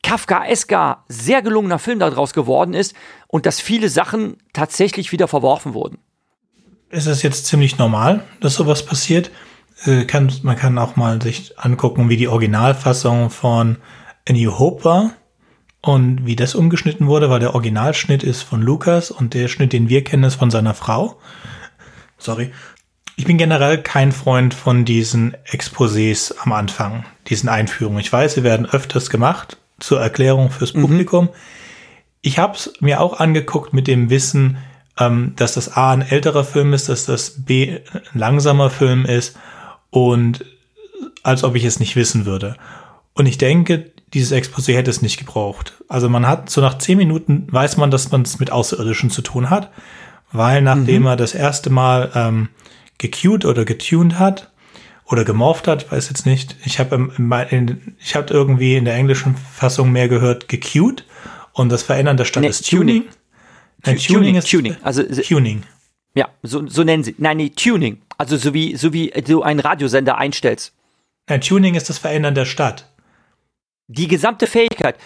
[0.07, 2.95] Kafkaesker, sehr gelungener Film daraus geworden ist
[3.27, 5.99] und dass viele Sachen tatsächlich wieder verworfen wurden.
[6.91, 9.33] Es ist jetzt ziemlich normal, dass sowas passiert.
[9.85, 10.07] Äh,
[10.45, 13.79] man kann auch mal sich angucken, wie die Originalfassung von
[14.29, 15.11] A New Hope war
[15.83, 19.89] und wie das umgeschnitten wurde, weil der Originalschnitt ist von Lukas und der Schnitt, den
[19.89, 21.19] wir kennen, ist von seiner Frau.
[22.17, 22.53] Sorry.
[23.17, 27.99] Ich bin generell kein Freund von diesen Exposés am Anfang, diesen Einführungen.
[27.99, 30.83] Ich weiß, sie werden öfters gemacht zur Erklärung fürs mhm.
[30.83, 31.25] Publikum.
[31.27, 31.31] Mhm.
[32.23, 34.59] Ich habe es mir auch angeguckt mit dem Wissen,
[34.99, 39.37] ähm, dass das A ein älterer Film ist, dass das B ein langsamer Film ist
[39.91, 40.45] und
[41.23, 42.57] als ob ich es nicht wissen würde.
[43.15, 45.75] Und ich denke, dieses Exposé hätte es nicht gebraucht.
[45.89, 49.23] Also man hat so nach zehn Minuten weiß man, dass man es mit Außerirdischen zu
[49.23, 49.71] tun hat,
[50.33, 51.09] weil nachdem mhm.
[51.09, 52.49] er das erste Mal ähm,
[52.99, 54.51] gecued oder getuned hat
[55.07, 56.57] oder gemorpht hat, weiß jetzt nicht.
[56.65, 57.11] Ich habe
[57.99, 61.05] ich habe irgendwie in der englischen Fassung mehr gehört gecued
[61.53, 63.03] und das Verändern der Stadt nee, ist Tuning.
[63.03, 63.15] Tuning.
[63.85, 64.77] Nein, Tuning, Tuning ist Tuning.
[64.83, 65.63] Also Tuning.
[66.15, 67.15] Ja, so, so nennen sie.
[67.19, 68.01] Nein, nee, Tuning.
[68.19, 70.73] Also so wie, so wie du einen Radiosender einstellst.
[71.29, 72.91] Nein, Tuning ist das Verändern der Stadt.
[73.89, 74.97] Die gesamte Fähigkeit.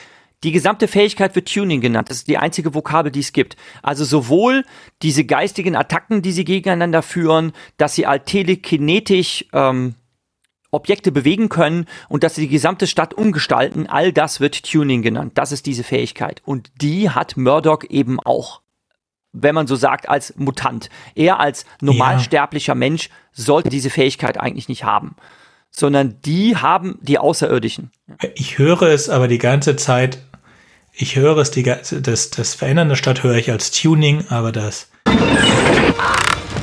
[0.42, 2.08] Die gesamte Fähigkeit wird Tuning genannt.
[2.08, 3.56] Das ist die einzige Vokabel, die es gibt.
[3.82, 4.64] Also sowohl
[5.02, 9.96] diese geistigen Attacken, die sie gegeneinander führen, dass sie halt telekinetisch ähm,
[10.70, 15.32] Objekte bewegen können und dass sie die gesamte Stadt umgestalten, all das wird Tuning genannt.
[15.34, 16.40] Das ist diese Fähigkeit.
[16.44, 18.62] Und die hat Murdoch eben auch
[19.32, 20.90] wenn man so sagt, als Mutant.
[21.14, 22.74] Er als normalsterblicher ja.
[22.74, 25.14] Mensch sollte diese Fähigkeit eigentlich nicht haben,
[25.70, 27.92] sondern die haben die Außerirdischen.
[28.34, 30.18] Ich höre es aber die ganze Zeit,
[30.92, 34.88] ich höre es, die, das, das Verändern der Stadt höre ich als Tuning, aber das.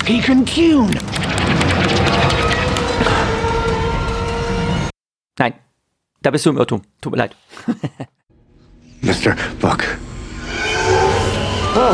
[0.05, 0.91] He can tune.
[5.39, 5.53] Nein,
[6.21, 6.81] da bist du im Irrtum.
[7.01, 7.35] Tut mir leid.
[9.01, 9.35] Mr.
[9.59, 9.83] Buck.
[11.75, 11.93] Oh.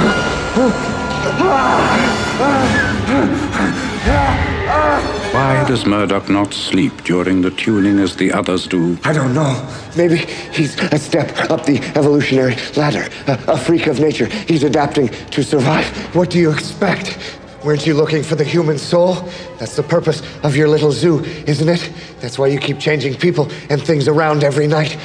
[5.63, 8.97] Why does Murdoch not sleep during the tuning as the others do?
[9.05, 9.65] I don't know.
[9.95, 14.25] Maybe he's a step up the evolutionary ladder, a, a freak of nature.
[14.25, 15.87] He's adapting to survive.
[16.13, 17.17] What do you expect?
[17.63, 19.13] Weren't you looking for the human soul?
[19.57, 21.93] That's the purpose of your little zoo, isn't it?
[22.19, 24.97] That's why you keep changing people and things around every night.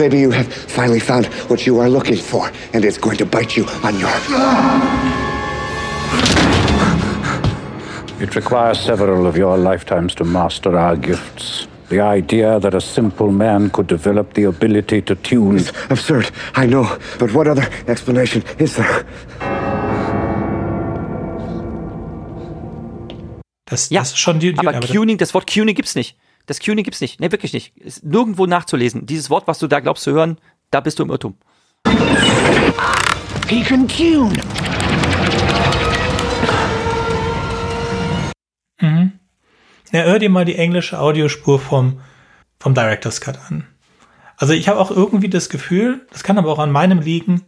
[0.00, 3.56] Maybe you have finally found what you are looking for, and it's going to bite
[3.56, 5.31] you on your.
[8.22, 11.66] It requires several of your lifetimes to master our gifts.
[11.88, 15.58] The idea that a simple man could develop the ability to tune.
[15.58, 16.86] It's absurd, I know.
[17.18, 19.04] But what other explanation is there?
[23.64, 26.16] Das, ja, das ist schon die, die aber, aber Tuning, das Wort Tuning gibt's nicht.
[26.46, 27.20] Das Tuning gibt's nicht.
[27.20, 27.76] Nee, wirklich nicht.
[27.76, 29.04] Ist nirgendwo nachzulesen.
[29.04, 30.38] Dieses Wort, was du da glaubst zu hören,
[30.70, 31.34] da bist du im Irrtum.
[33.48, 34.32] He can tune.
[38.82, 39.12] Mhm.
[39.92, 42.00] Ja, hör dir mal die englische Audiospur vom,
[42.58, 43.66] vom Director's Cut an.
[44.36, 47.42] Also ich habe auch irgendwie das Gefühl, das kann aber auch an meinem liegen.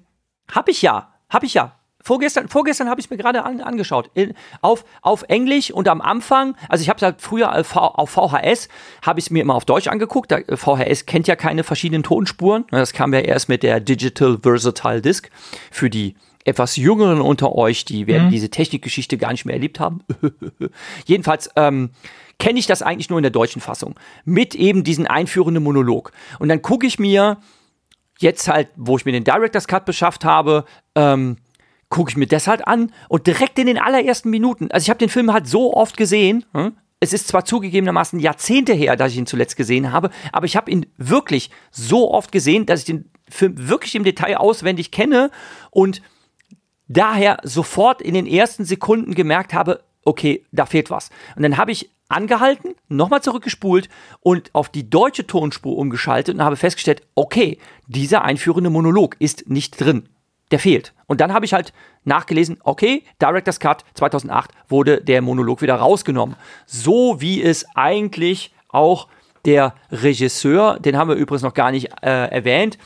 [0.50, 1.76] Hab ich ja, hab ich ja.
[2.00, 4.10] Vorgestern, vorgestern habe ich mir gerade an, angeschaut.
[4.12, 8.68] In, auf, auf Englisch und am Anfang, also ich habe es halt früher auf VHS,
[9.00, 10.30] habe ich es mir immer auf Deutsch angeguckt.
[10.30, 12.66] Da, VHS kennt ja keine verschiedenen Tonspuren.
[12.70, 15.30] Das kam ja erst mit der Digital Versatile Disc
[15.70, 18.30] für die etwas Jüngeren unter euch, die werden mhm.
[18.30, 20.02] diese Technikgeschichte gar nicht mehr erlebt haben.
[21.06, 21.90] Jedenfalls ähm,
[22.38, 23.94] kenne ich das eigentlich nur in der deutschen Fassung.
[24.24, 26.12] Mit eben diesen einführenden Monolog.
[26.38, 27.38] Und dann gucke ich mir
[28.18, 31.36] jetzt halt, wo ich mir den Director's Cut beschafft habe, ähm,
[31.88, 34.98] gucke ich mir das halt an und direkt in den allerersten Minuten, also ich habe
[34.98, 36.72] den Film halt so oft gesehen, hm?
[37.00, 40.70] es ist zwar zugegebenermaßen Jahrzehnte her, dass ich ihn zuletzt gesehen habe, aber ich habe
[40.70, 45.30] ihn wirklich so oft gesehen, dass ich den Film wirklich im Detail auswendig kenne
[45.70, 46.02] und
[46.88, 51.10] daher sofort in den ersten Sekunden gemerkt habe, okay, da fehlt was.
[51.36, 53.88] Und dann habe ich angehalten, nochmal zurückgespult
[54.20, 59.80] und auf die deutsche Tonspur umgeschaltet und habe festgestellt, okay, dieser einführende Monolog ist nicht
[59.80, 60.08] drin.
[60.50, 60.92] Der fehlt.
[61.06, 61.72] Und dann habe ich halt
[62.04, 66.36] nachgelesen, okay, Director's Cut 2008 wurde der Monolog wieder rausgenommen.
[66.66, 69.08] So wie es eigentlich auch
[69.46, 72.78] der Regisseur, den haben wir übrigens noch gar nicht äh, erwähnt,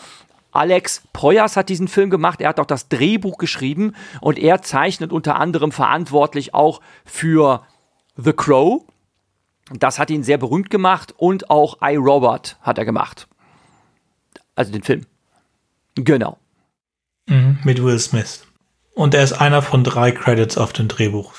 [0.51, 5.13] Alex Proyas hat diesen Film gemacht, er hat auch das Drehbuch geschrieben und er zeichnet
[5.13, 7.63] unter anderem verantwortlich auch für
[8.17, 8.83] The Crow.
[9.73, 13.29] Das hat ihn sehr berühmt gemacht und auch I, Robot hat er gemacht.
[14.55, 15.07] Also den Film.
[15.95, 16.39] Genau.
[17.27, 18.47] Mhm, mit Will Smith.
[18.95, 21.35] Und er ist einer von drei Credits auf dem Drehbuch.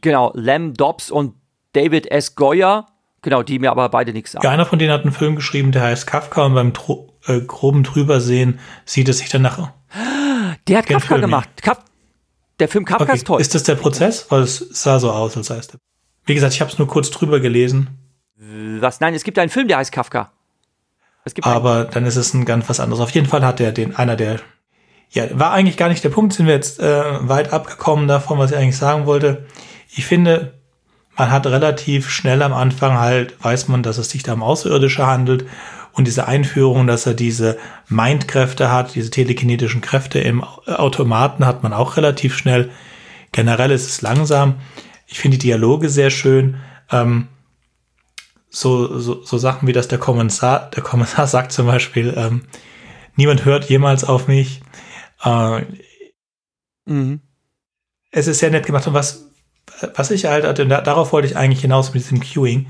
[0.00, 1.34] Genau, Lem Dobbs und
[1.72, 2.34] David S.
[2.34, 2.86] Goyer.
[3.22, 4.44] Genau, die mir aber beide nichts sagen.
[4.44, 7.40] Ja, einer von denen hat einen Film geschrieben, der heißt Kafka und beim Tro äh,
[7.40, 9.72] groben Drübersehen sieht es sich danach.
[10.68, 11.48] Der hat Kafka Film, gemacht.
[11.64, 11.76] Ja.
[12.58, 13.16] der Film Kafka okay.
[13.16, 13.40] ist toll.
[13.40, 14.26] Ist das der Prozess?
[14.30, 15.80] Weil es sah so aus, als sei es der.
[16.24, 17.98] Wie gesagt, ich habe es nur kurz drüber gelesen.
[18.80, 19.00] Was?
[19.00, 20.32] Nein, es gibt einen Film, der heißt Kafka.
[21.42, 23.02] aber dann ist es ein ganz was anderes.
[23.02, 24.40] Auf jeden Fall hat er den, einer der
[25.12, 28.50] ja, war eigentlich gar nicht der Punkt, sind wir jetzt äh, weit abgekommen davon, was
[28.50, 29.46] ich eigentlich sagen wollte.
[29.90, 30.61] Ich finde,
[31.16, 35.06] man hat relativ schnell am Anfang halt, weiß man, dass es sich da um Außerirdische
[35.06, 35.44] handelt
[35.92, 41.72] und diese Einführung, dass er diese Mindkräfte hat, diese telekinetischen Kräfte im Automaten hat man
[41.72, 42.70] auch relativ schnell.
[43.32, 44.56] Generell ist es langsam.
[45.06, 46.56] Ich finde die Dialoge sehr schön.
[46.90, 47.28] Ähm,
[48.48, 52.42] so, so, so Sachen wie das der Kommissar, der Kommissar sagt zum Beispiel, ähm,
[53.16, 54.62] niemand hört jemals auf mich.
[55.22, 55.62] Äh,
[56.86, 57.20] mhm.
[58.10, 59.31] Es ist sehr nett gemacht und was,
[59.94, 62.66] was ich halt, also darauf wollte ich eigentlich hinaus mit diesem Queuing.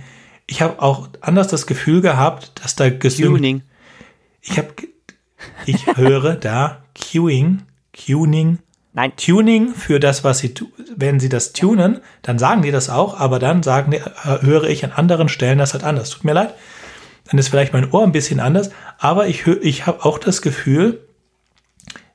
[0.46, 3.62] Ich habe auch anders das Gefühl gehabt, dass da Tuning.
[4.40, 4.68] Ich habe,
[5.66, 8.58] ich höre da Queuing, Tuning.
[8.94, 9.12] Nein.
[9.16, 10.52] Tuning für das, was sie,
[10.96, 14.00] wenn sie das tunen, dann sagen die das auch, aber dann sagen die,
[14.44, 16.10] höre ich an anderen Stellen das halt anders.
[16.10, 16.54] Tut mir leid.
[17.30, 21.00] Dann ist vielleicht mein Ohr ein bisschen anders, aber ich, ich habe auch das Gefühl,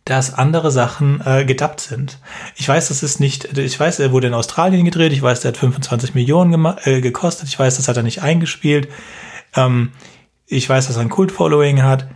[0.10, 2.20] dass andere Sachen äh, gedubbt sind.
[2.56, 5.50] Ich weiß, das ist nicht, ich weiß, er wurde in Australien gedreht, ich weiß, der
[5.50, 8.88] hat 25 Millionen äh, gekostet, ich weiß, das hat er nicht eingespielt.
[9.56, 9.92] Ähm,
[10.46, 12.08] ich weiß, dass er ein Kult-Following hat.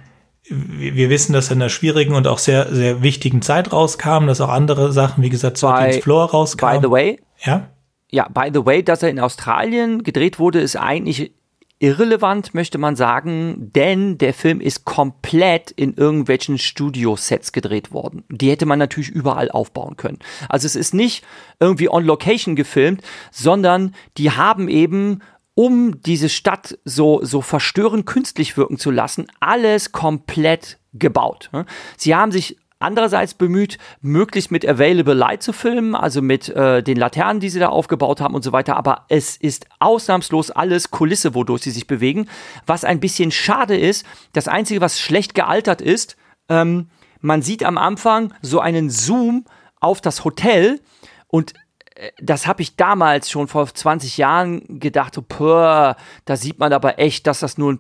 [0.50, 4.26] Wir, wir wissen, dass er in einer schwierigen und auch sehr, sehr wichtigen Zeit rauskam,
[4.28, 6.82] dass auch andere Sachen, wie gesagt, zu Ins Floor rauskamen.
[6.82, 7.68] By the way, ja?
[8.10, 11.34] Ja, by the way, dass er in Australien gedreht wurde, ist eigentlich
[11.82, 18.24] irrelevant, möchte man sagen, denn der Film ist komplett in irgendwelchen Studiosets gedreht worden.
[18.30, 20.20] Die hätte man natürlich überall aufbauen können.
[20.48, 21.26] Also es ist nicht
[21.60, 25.22] irgendwie on location gefilmt, sondern die haben eben
[25.56, 31.50] um diese Stadt so, so verstörend künstlich wirken zu lassen, alles komplett gebaut.
[31.98, 36.98] Sie haben sich andererseits bemüht, möglichst mit Available Light zu filmen, also mit äh, den
[36.98, 38.78] Laternen, die sie da aufgebaut haben und so weiter.
[38.78, 42.28] Aber es ist ausnahmslos alles Kulisse, wodurch sie sich bewegen.
[42.66, 46.18] Was ein bisschen schade ist, das Einzige, was schlecht gealtert ist,
[46.50, 46.90] ähm,
[47.22, 49.46] man sieht am Anfang so einen Zoom
[49.80, 50.80] auf das Hotel
[51.28, 51.54] und
[51.96, 55.96] äh, das habe ich damals schon vor 20 Jahren gedacht, so, da
[56.36, 57.80] sieht man aber echt, dass das nur ein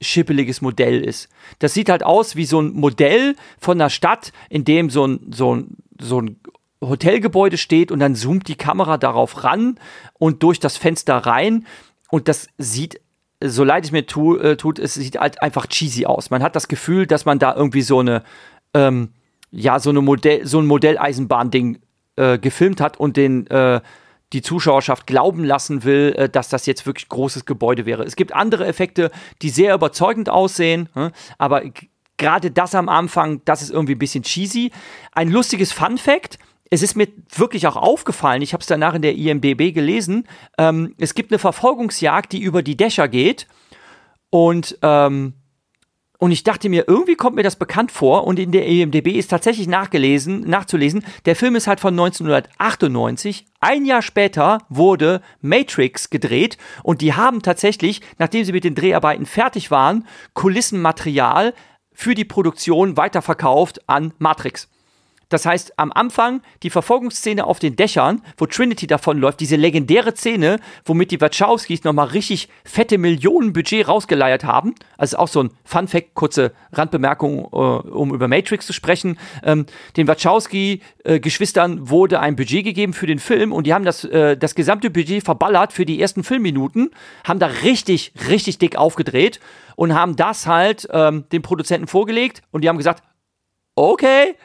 [0.00, 1.28] schippeliges Modell ist.
[1.58, 5.32] Das sieht halt aus wie so ein Modell von einer Stadt, in dem so ein,
[5.32, 6.36] so ein, so ein
[6.82, 9.78] Hotelgebäude steht und dann zoomt die Kamera darauf ran
[10.18, 11.66] und durch das Fenster rein
[12.10, 13.00] und das sieht
[13.42, 16.30] so leid es mir tu, äh, tut, es sieht halt einfach cheesy aus.
[16.30, 18.22] Man hat das Gefühl, dass man da irgendwie so eine,
[18.72, 19.10] ähm,
[19.50, 21.78] ja, so eine Modell, so ein Modelleisenbahn-Ding
[22.16, 23.80] äh, gefilmt hat und den äh,
[24.36, 28.04] die Zuschauerschaft glauben lassen will, äh, dass das jetzt wirklich großes Gebäude wäre.
[28.04, 31.62] Es gibt andere Effekte, die sehr überzeugend aussehen, hm, aber
[32.18, 34.72] gerade das am Anfang, das ist irgendwie ein bisschen cheesy.
[35.12, 36.38] Ein lustiges Fun Fact.
[36.68, 40.26] Es ist mir wirklich auch aufgefallen, ich habe es danach in der IMDB gelesen,
[40.58, 43.46] ähm, es gibt eine Verfolgungsjagd, die über die Dächer geht
[44.30, 45.34] und ähm,
[46.18, 49.28] und ich dachte mir, irgendwie kommt mir das bekannt vor und in der EMDB ist
[49.28, 53.46] tatsächlich nachgelesen, nachzulesen, der Film ist halt von 1998.
[53.60, 59.26] Ein Jahr später wurde Matrix gedreht und die haben tatsächlich, nachdem sie mit den Dreharbeiten
[59.26, 61.54] fertig waren, Kulissenmaterial
[61.92, 64.68] für die Produktion weiterverkauft an Matrix.
[65.28, 70.60] Das heißt, am Anfang die Verfolgungsszene auf den Dächern, wo Trinity davonläuft, diese legendäre Szene,
[70.84, 74.74] womit die Wachowskis nochmal richtig fette Millionenbudget rausgeleiert haben.
[74.96, 79.18] Also auch so ein Fun-Fact, kurze Randbemerkung, äh, um über Matrix zu sprechen.
[79.42, 84.04] Ähm, den Wachowski-Geschwistern äh, wurde ein Budget gegeben für den Film und die haben das,
[84.04, 86.90] äh, das gesamte Budget verballert für die ersten Filmminuten,
[87.24, 89.40] haben da richtig, richtig dick aufgedreht
[89.74, 93.02] und haben das halt ähm, den Produzenten vorgelegt und die haben gesagt,
[93.74, 94.36] okay,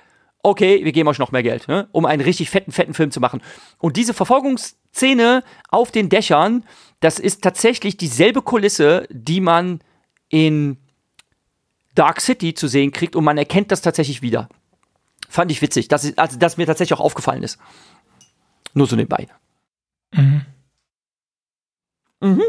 [0.43, 1.87] okay, wir geben euch noch mehr Geld, ne?
[1.91, 3.41] um einen richtig fetten, fetten Film zu machen.
[3.77, 6.65] Und diese Verfolgungsszene auf den Dächern,
[6.99, 9.81] das ist tatsächlich dieselbe Kulisse, die man
[10.29, 10.77] in
[11.95, 14.49] Dark City zu sehen kriegt und man erkennt das tatsächlich wieder.
[15.29, 17.59] Fand ich witzig, dass, also, dass mir tatsächlich auch aufgefallen ist.
[18.73, 19.27] Nur so nebenbei.
[20.13, 20.45] Mhm.
[22.21, 22.43] Mhm.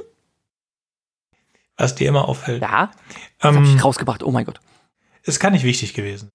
[1.77, 2.63] Was dir immer auffällt.
[2.63, 2.91] Ja.
[3.39, 4.61] Das ähm, hab ich rausgebracht, oh mein Gott.
[5.23, 6.31] Ist gar nicht wichtig gewesen.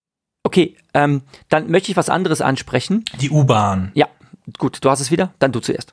[0.48, 3.04] Okay, ähm, dann möchte ich was anderes ansprechen.
[3.20, 3.92] Die U-Bahn.
[3.96, 4.08] Ja,
[4.58, 5.92] gut, du hast es wieder, dann du zuerst.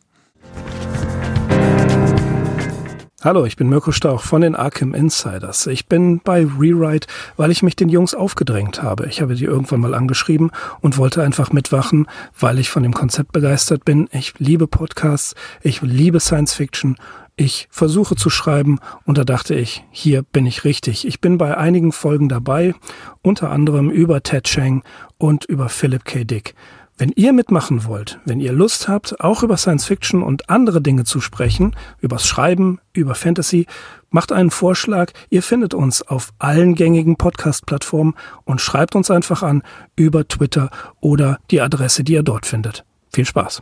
[3.21, 5.67] Hallo, ich bin Mirko Stauch von den Arkham Insiders.
[5.67, 9.07] Ich bin bei Rewrite, weil ich mich den Jungs aufgedrängt habe.
[9.07, 12.07] Ich habe die irgendwann mal angeschrieben und wollte einfach mitwachen,
[12.39, 14.09] weil ich von dem Konzept begeistert bin.
[14.13, 16.97] Ich liebe Podcasts, ich liebe Science Fiction
[17.37, 21.07] ich versuche zu schreiben und da dachte ich, hier bin ich richtig.
[21.07, 22.75] Ich bin bei einigen Folgen dabei,
[23.23, 24.83] unter anderem über Ted Chang
[25.19, 26.25] und über Philip K.
[26.25, 26.55] Dick.
[26.97, 31.03] Wenn ihr mitmachen wollt, wenn ihr Lust habt, auch über Science Fiction und andere Dinge
[31.03, 33.67] zu sprechen, übers Schreiben, über Fantasy,
[34.11, 35.11] macht einen Vorschlag.
[35.29, 39.65] Ihr findet uns auf allen gängigen Podcast-Plattformen und schreibt uns einfach an
[39.97, 40.71] über Twitter
[41.01, 42.85] oder die Adresse, die ihr dort findet.
[43.13, 43.61] Viel Spaß!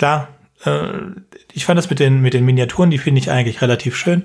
[0.00, 0.28] Klar,
[0.64, 0.92] äh,
[1.52, 4.24] ich fand das mit den, mit den Miniaturen, die finde ich eigentlich relativ schön.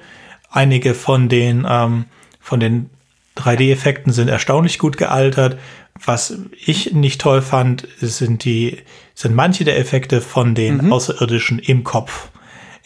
[0.50, 2.06] Einige von den, ähm,
[2.40, 2.90] von den
[3.36, 5.58] 3D-Effekten sind erstaunlich gut gealtert.
[6.02, 8.78] Was ich nicht toll fand, sind die,
[9.16, 10.94] sind manche der Effekte von den mhm.
[10.94, 12.30] Außerirdischen im Kopf.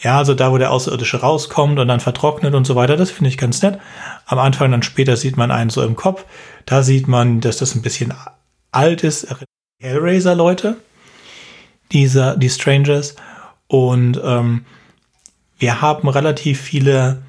[0.02, 3.30] Ja, also da, wo der Außerirdische rauskommt und dann vertrocknet und so weiter, das finde
[3.30, 3.78] ich ganz nett.
[4.26, 6.26] Am Anfang dann später sieht man einen so im Kopf.
[6.66, 8.16] Da sieht man, dass das ein bisschen
[8.72, 9.28] alt ist.
[9.80, 10.78] Hellraiser-Leute
[11.92, 13.16] dieser, die Strangers.
[13.68, 14.66] Und ähm,
[15.58, 17.22] wir haben relativ viele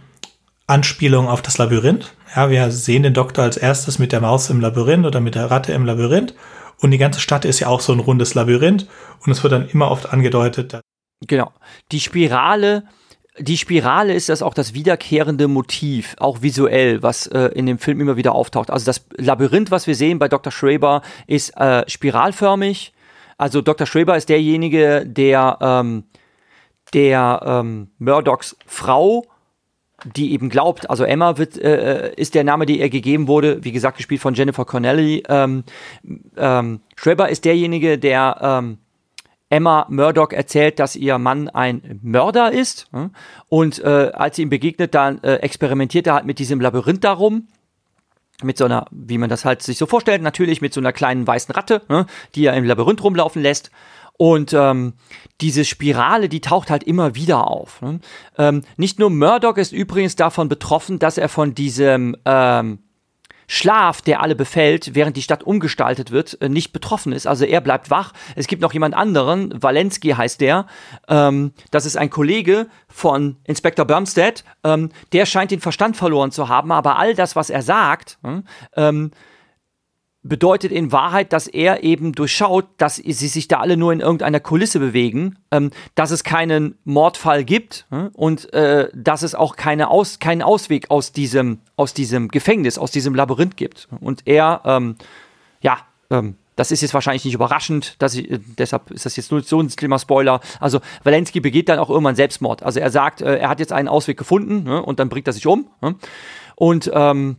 [0.67, 2.15] Anspielungen auf das Labyrinth.
[2.35, 5.51] Ja, wir sehen den Doktor als erstes mit der Maus im Labyrinth oder mit der
[5.51, 6.35] Ratte im Labyrinth.
[6.79, 8.87] Und die ganze Stadt ist ja auch so ein rundes Labyrinth.
[9.25, 10.81] Und es wird dann immer oft angedeutet.
[11.27, 11.53] Genau.
[11.93, 12.85] Die Spirale,
[13.39, 18.01] die Spirale ist das auch das wiederkehrende Motiv, auch visuell, was äh, in dem Film
[18.01, 18.71] immer wieder auftaucht.
[18.71, 20.53] Also das Labyrinth, was wir sehen bei Dr.
[20.53, 22.93] Schraber, ist äh, spiralförmig
[23.41, 23.87] also Dr.
[23.87, 26.05] Schreber ist derjenige, der, ähm,
[26.93, 29.25] der ähm, Murdochs Frau,
[30.15, 33.73] die eben glaubt, also Emma wird, äh, ist der Name, der ihr gegeben wurde, wie
[33.73, 35.23] gesagt, gespielt von Jennifer Connelly.
[35.27, 35.65] Ähm,
[36.37, 38.79] ähm, Schreber ist derjenige, der ähm,
[39.49, 42.91] Emma Murdoch erzählt, dass ihr Mann ein Mörder ist.
[43.49, 47.49] Und äh, als sie ihm begegnet, dann äh, experimentiert er halt mit diesem Labyrinth darum
[48.45, 51.27] mit so einer, wie man das halt sich so vorstellt, natürlich mit so einer kleinen
[51.27, 53.71] weißen Ratte, ne, die er im Labyrinth rumlaufen lässt.
[54.17, 54.93] Und ähm,
[55.41, 57.81] diese Spirale, die taucht halt immer wieder auf.
[57.81, 58.01] Ne?
[58.37, 62.81] Ähm, nicht nur Murdoch ist übrigens davon betroffen, dass er von diesem ähm,
[63.53, 67.27] Schlaf, der alle befällt, während die Stadt umgestaltet wird, äh, nicht betroffen ist.
[67.27, 68.13] Also er bleibt wach.
[68.37, 70.67] Es gibt noch jemand anderen, Walensky heißt der.
[71.09, 74.45] Ähm, das ist ein Kollege von Inspector Bumstead.
[74.63, 78.45] Ähm, der scheint den Verstand verloren zu haben, aber all das, was er sagt, hm,
[78.77, 79.11] ähm,
[80.23, 84.41] bedeutet in Wahrheit, dass er eben durchschaut, dass sie sich da alle nur in irgendeiner
[84.41, 89.89] Kulisse bewegen, ähm, dass es keinen Mordfall gibt äh, und äh, dass es auch keine
[89.89, 93.89] aus, keinen Ausweg aus diesem, aus diesem Gefängnis, aus diesem Labyrinth gibt.
[94.01, 94.97] Und er, ähm,
[95.63, 95.79] ja,
[96.11, 99.43] ähm, das ist jetzt wahrscheinlich nicht überraschend, dass ich, äh, deshalb ist das jetzt nur
[99.43, 100.41] so ein schlimmer Spoiler.
[100.61, 102.63] Also Walensky begeht dann auch irgendwann Selbstmord.
[102.63, 105.33] Also er sagt, äh, er hat jetzt einen Ausweg gefunden ne, und dann bringt er
[105.33, 105.71] sich um.
[105.81, 105.95] Ne?
[106.57, 107.37] Und ähm,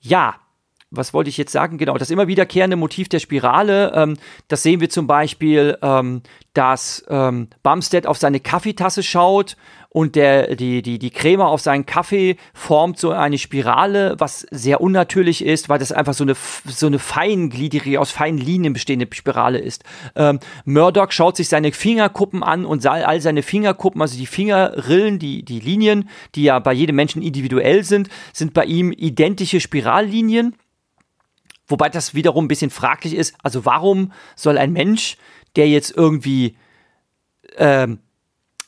[0.00, 0.34] ja,
[0.96, 1.78] was wollte ich jetzt sagen?
[1.78, 4.16] Genau, das immer wiederkehrende Motiv der Spirale, ähm,
[4.48, 6.22] das sehen wir zum Beispiel, ähm,
[6.54, 9.56] dass ähm, Bumstead auf seine Kaffeetasse schaut
[9.94, 14.80] und der, die, die, die Creme auf seinen Kaffee formt so eine Spirale, was sehr
[14.80, 16.34] unnatürlich ist, weil das einfach so eine,
[16.66, 19.84] so eine feingliedrige, aus feinen Linien bestehende Spirale ist.
[20.16, 25.44] Ähm, Murdoch schaut sich seine Fingerkuppen an und all seine Fingerkuppen, also die Fingerrillen, die,
[25.44, 30.56] die Linien, die ja bei jedem Menschen individuell sind, sind bei ihm identische Spirallinien.
[31.66, 33.34] Wobei das wiederum ein bisschen fraglich ist.
[33.42, 35.16] Also warum soll ein Mensch,
[35.56, 36.56] der jetzt irgendwie
[37.56, 38.00] ähm,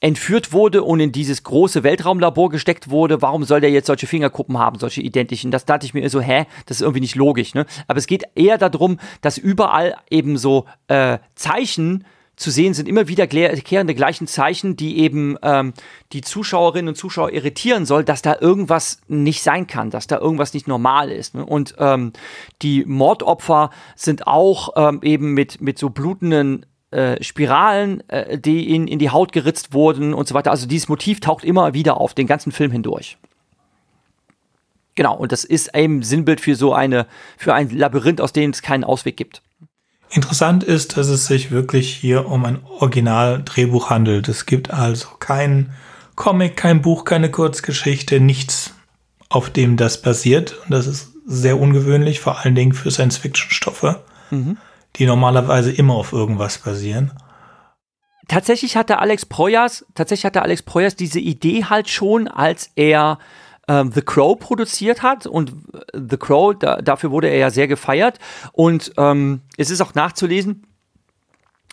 [0.01, 4.59] entführt wurde und in dieses große Weltraumlabor gesteckt wurde, warum soll der jetzt solche Fingerkuppen
[4.59, 5.51] haben, solche identischen?
[5.51, 7.55] Das dachte ich mir so, hä, das ist irgendwie nicht logisch.
[7.55, 7.67] Ne?
[7.89, 12.05] Aber es geht eher darum, dass überall eben so äh, Zeichen
[12.37, 15.73] zu sehen sind, immer wiederkehrende gleichen Zeichen, die eben ähm,
[16.13, 20.53] die Zuschauerinnen und Zuschauer irritieren soll, dass da irgendwas nicht sein kann, dass da irgendwas
[20.53, 21.35] nicht normal ist.
[21.35, 21.45] Ne?
[21.45, 22.13] Und ähm,
[22.61, 28.87] die Mordopfer sind auch ähm, eben mit, mit so blutenden äh, Spiralen, äh, die in,
[28.87, 30.51] in die Haut geritzt wurden und so weiter.
[30.51, 33.17] Also dieses Motiv taucht immer wieder auf, den ganzen Film hindurch.
[34.95, 37.07] Genau, und das ist eben Sinnbild für so eine,
[37.37, 39.43] für ein Labyrinth, aus dem es keinen Ausweg gibt.
[40.11, 44.29] Interessant ist, dass es sich wirklich hier um ein Original-Drehbuch handelt.
[44.29, 45.73] Es gibt also kein
[46.15, 48.73] Comic, kein Buch, keine Kurzgeschichte, nichts,
[49.29, 50.57] auf dem das basiert.
[50.65, 54.03] Und das ist sehr ungewöhnlich, vor allen Dingen für Science-Fiction-Stoffe.
[54.31, 54.57] Mhm
[54.99, 57.13] die normalerweise immer auf irgendwas basieren.
[58.29, 63.19] Tatsächlich hatte Alex Proyas, tatsächlich hatte Alex Proyas diese Idee halt schon, als er
[63.69, 65.53] ähm, The Crow produziert hat und
[65.93, 68.19] The Crow, da, dafür wurde er ja sehr gefeiert
[68.53, 70.67] und ähm, es ist auch nachzulesen,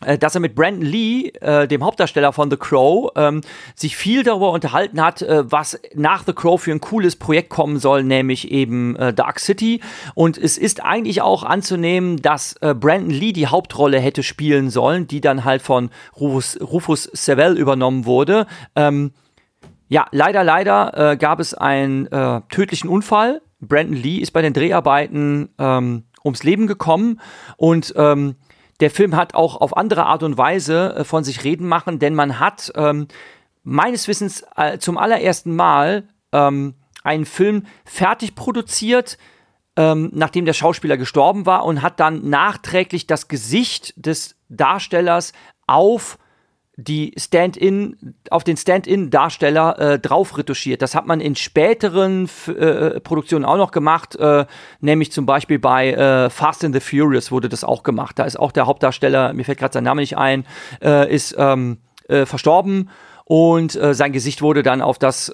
[0.05, 3.41] äh, dass er mit Brandon Lee, äh, dem Hauptdarsteller von The Crow, ähm,
[3.75, 7.79] sich viel darüber unterhalten hat, äh, was nach The Crow für ein cooles Projekt kommen
[7.79, 9.81] soll, nämlich eben äh, Dark City.
[10.15, 15.07] Und es ist eigentlich auch anzunehmen, dass äh, Brandon Lee die Hauptrolle hätte spielen sollen,
[15.07, 15.89] die dann halt von
[16.19, 18.47] Rufus, Rufus Sewell übernommen wurde.
[18.75, 19.11] Ähm,
[19.93, 22.09] ja, leider, leider äh, gab es einen
[22.49, 23.41] tödlichen Unfall.
[23.59, 27.19] Brandon Lee ist bei den Dreharbeiten ähm, ums Leben gekommen
[27.57, 28.35] und ähm,
[28.79, 32.15] der Film hat auch auf andere Art und Weise äh, von sich reden machen, denn
[32.15, 33.07] man hat ähm,
[33.63, 39.17] meines Wissens äh, zum allerersten Mal ähm, einen Film fertig produziert,
[39.75, 45.33] ähm, nachdem der Schauspieler gestorben war und hat dann nachträglich das Gesicht des Darstellers
[45.67, 46.17] auf
[46.76, 50.82] die Stand-in, auf den Stand-in-Darsteller äh, drauf retuschiert.
[50.82, 54.45] Das hat man in späteren äh, Produktionen auch noch gemacht, äh,
[54.80, 58.17] nämlich zum Beispiel bei äh, Fast and the Furious wurde das auch gemacht.
[58.17, 60.45] Da ist auch der Hauptdarsteller, mir fällt gerade sein Name nicht ein,
[60.82, 62.89] äh, ist ähm, äh, verstorben
[63.26, 65.32] und sein Gesicht wurde dann auf das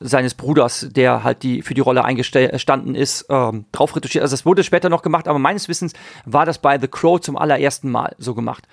[0.00, 4.22] seines Bruders, der halt die für die Rolle eingestanden ist, ähm, drauf retuschiert.
[4.22, 5.92] Also das wurde später noch gemacht, aber meines Wissens
[6.24, 8.68] war das bei The Crow zum allerersten Mal so gemacht.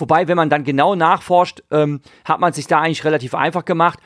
[0.00, 3.98] Wobei, wenn man dann genau nachforscht, ähm, hat man sich da eigentlich relativ einfach gemacht.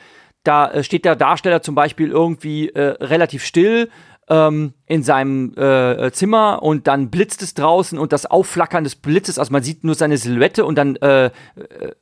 [0.43, 3.89] Da äh, steht der Darsteller zum Beispiel irgendwie äh, relativ still
[4.27, 9.37] ähm, in seinem äh, Zimmer und dann blitzt es draußen und das Aufflackern des Blitzes,
[9.37, 11.31] also man sieht nur seine Silhouette und dann äh, äh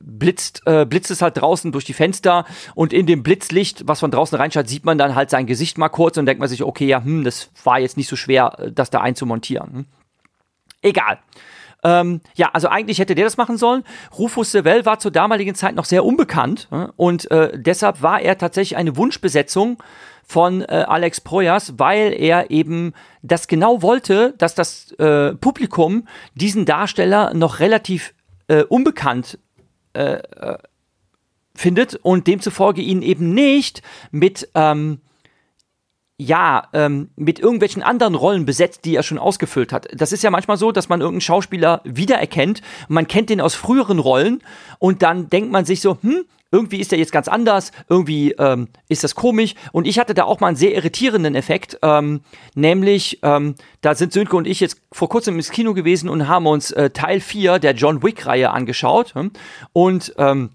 [0.00, 4.10] blitzt, äh, blitzt es halt draußen durch die Fenster und in dem Blitzlicht, was von
[4.10, 6.86] draußen reinschaut, sieht man dann halt sein Gesicht mal kurz und denkt man sich, okay,
[6.86, 9.72] ja, hm, das war jetzt nicht so schwer, äh, das da einzumontieren.
[9.72, 9.86] Hm?
[10.80, 11.18] Egal.
[11.84, 13.84] Ähm, ja, also eigentlich hätte der das machen sollen.
[14.18, 18.38] Rufus Sewell war zur damaligen Zeit noch sehr unbekannt äh, und äh, deshalb war er
[18.38, 19.82] tatsächlich eine Wunschbesetzung
[20.26, 26.64] von äh, Alex Proyas, weil er eben das genau wollte, dass das äh, Publikum diesen
[26.64, 28.14] Darsteller noch relativ
[28.48, 29.38] äh, unbekannt
[29.92, 30.22] äh,
[31.54, 35.00] findet und demzufolge ihn eben nicht mit ähm,
[36.16, 39.88] ja, ähm, mit irgendwelchen anderen Rollen besetzt, die er schon ausgefüllt hat.
[39.92, 43.98] Das ist ja manchmal so, dass man irgendeinen Schauspieler wiedererkennt, man kennt den aus früheren
[43.98, 44.42] Rollen
[44.78, 48.68] und dann denkt man sich so, hm, irgendwie ist er jetzt ganz anders, irgendwie ähm,
[48.88, 49.56] ist das komisch.
[49.72, 52.20] Und ich hatte da auch mal einen sehr irritierenden Effekt, ähm,
[52.54, 56.46] nämlich, ähm, da sind Sönke und ich jetzt vor kurzem ins Kino gewesen und haben
[56.46, 59.16] uns äh, Teil 4 der John Wick-Reihe angeschaut.
[59.16, 59.32] Hm?
[59.72, 60.50] Und ähm,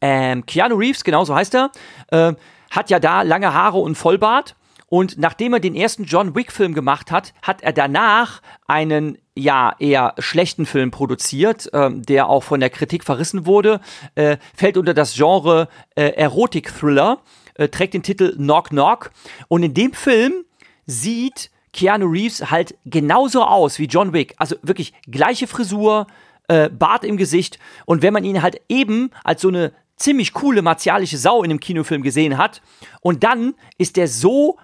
[0.00, 1.70] ähm, Keanu Reeves, genau so heißt er,
[2.08, 2.34] äh,
[2.72, 4.56] hat ja da lange Haare und Vollbart.
[4.88, 10.14] Und nachdem er den ersten John Wick-Film gemacht hat, hat er danach einen ja eher
[10.18, 13.80] schlechten Film produziert, ähm, der auch von der Kritik verrissen wurde,
[14.16, 17.20] äh, fällt unter das Genre äh, Erotik-Thriller,
[17.54, 19.12] äh, trägt den Titel Knock Knock.
[19.48, 20.44] Und in dem Film
[20.84, 24.34] sieht Keanu Reeves halt genauso aus wie John Wick.
[24.36, 26.06] Also wirklich gleiche Frisur,
[26.48, 27.58] äh, Bart im Gesicht.
[27.86, 29.72] Und wenn man ihn halt eben als so eine
[30.02, 32.62] ziemlich coole martialische Sau in einem Kinofilm gesehen hat.
[33.00, 34.58] Und dann ist der so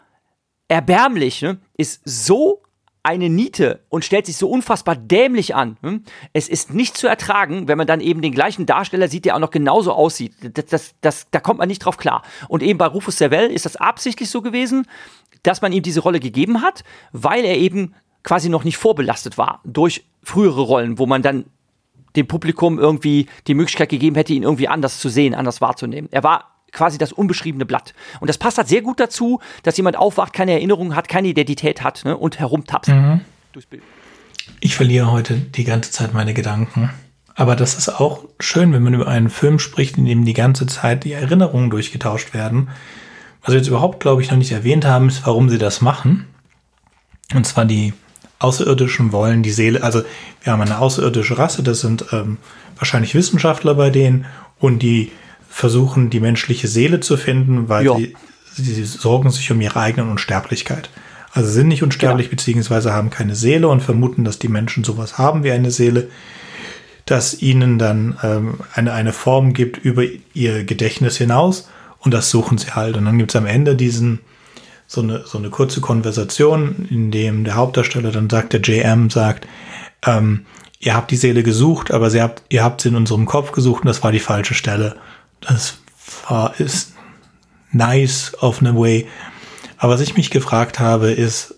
[0.69, 1.59] erbärmlich, ne?
[1.77, 2.63] ist so
[3.03, 5.79] eine Niete und stellt sich so unfassbar dämlich an.
[5.83, 6.03] Hm?
[6.33, 9.41] Es ist nicht zu ertragen, wenn man dann eben den gleichen Darsteller sieht, der auch
[9.41, 10.35] noch genauso aussieht.
[10.43, 12.23] Das, das, das, da kommt man nicht drauf klar.
[12.49, 14.87] Und eben bei Rufus Servell ist das absichtlich so gewesen,
[15.43, 19.63] dass man ihm diese Rolle gegeben hat, weil er eben quasi noch nicht vorbelastet war
[19.65, 21.47] durch frühere Rollen, wo man dann
[22.19, 26.09] dem Publikum irgendwie die Möglichkeit gegeben hätte, ihn irgendwie anders zu sehen, anders wahrzunehmen.
[26.13, 27.95] Er war quasi das unbeschriebene Blatt.
[28.21, 31.83] Und das passt halt sehr gut dazu, dass jemand aufwacht, keine Erinnerung hat, keine Identität
[31.83, 33.23] hat ne, und herumtapst mhm.
[33.53, 33.83] durchs Bild.
[34.61, 36.91] Ich verliere heute die ganze Zeit meine Gedanken.
[37.35, 40.67] Aber das ist auch schön, wenn man über einen Film spricht, in dem die ganze
[40.67, 42.71] Zeit die Erinnerungen durchgetauscht werden.
[43.43, 46.27] Was wir jetzt überhaupt, glaube ich, noch nicht erwähnt haben, ist, warum sie das machen.
[47.35, 47.93] Und zwar die
[48.39, 50.03] Außerirdischen wollen die Seele, also
[50.43, 52.39] wir haben eine außerirdische Rasse, das sind ähm,
[52.77, 54.27] wahrscheinlich Wissenschaftler bei denen
[54.59, 55.11] und die
[55.49, 57.85] versuchen, die menschliche Seele zu finden, weil
[58.55, 60.91] sie, sie sorgen sich um ihre eigene Unsterblichkeit.
[61.33, 62.37] Also sind nicht unsterblich, genau.
[62.37, 66.09] beziehungsweise haben keine Seele und vermuten, dass die Menschen sowas haben wie eine Seele
[67.11, 70.03] das ihnen dann ähm, eine, eine Form gibt über
[70.35, 71.69] ihr Gedächtnis hinaus
[72.01, 72.97] und das suchen sie halt.
[72.97, 74.21] Und dann gibt es am Ende diesen,
[74.89, 79.47] so eine, so eine kurze Konversation, in dem der Hauptdarsteller dann sagt, der JM sagt,
[80.05, 80.47] ähm,
[80.81, 83.83] ihr habt die Seele gesucht, aber sie habt, ihr habt sie in unserem Kopf gesucht
[83.83, 84.97] und das war die falsche Stelle.
[85.43, 85.79] Das
[86.27, 86.95] war, ist
[87.71, 89.07] nice auf eine way.
[89.77, 91.55] Aber was ich mich gefragt habe, ist,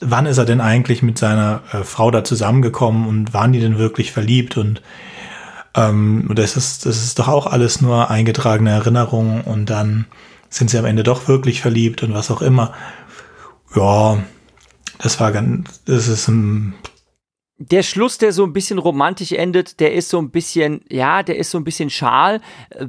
[0.00, 3.78] wann ist er denn eigentlich mit seiner äh, Frau da zusammengekommen und waren die denn
[3.78, 4.80] wirklich verliebt und
[5.74, 10.06] ähm, das ist, das ist doch auch alles nur eingetragene Erinnerungen und dann
[10.52, 12.74] sind sie am Ende doch wirklich verliebt und was auch immer.
[13.74, 14.22] Ja,
[14.98, 16.74] das war ganz, das ist ein
[17.58, 21.36] der Schluss, der so ein bisschen romantisch endet, der ist so ein bisschen, ja, der
[21.36, 22.40] ist so ein bisschen schal.
[22.70, 22.88] Äh,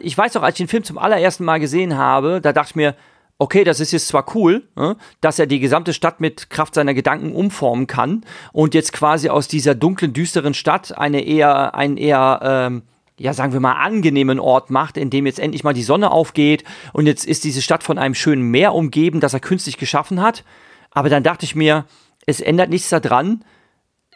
[0.00, 2.76] ich weiß auch, als ich den Film zum allerersten Mal gesehen habe, da dachte ich
[2.76, 2.96] mir,
[3.38, 6.94] okay, das ist jetzt zwar cool, ne, dass er die gesamte Stadt mit Kraft seiner
[6.94, 12.40] Gedanken umformen kann und jetzt quasi aus dieser dunklen, düsteren Stadt eine eher, einen eher,
[12.42, 12.82] ähm,
[13.18, 16.64] ja, sagen wir mal, angenehmen Ort macht, in dem jetzt endlich mal die Sonne aufgeht
[16.92, 20.44] und jetzt ist diese Stadt von einem schönen Meer umgeben, das er künstlich geschaffen hat.
[20.90, 21.84] Aber dann dachte ich mir,
[22.26, 23.44] es ändert nichts daran,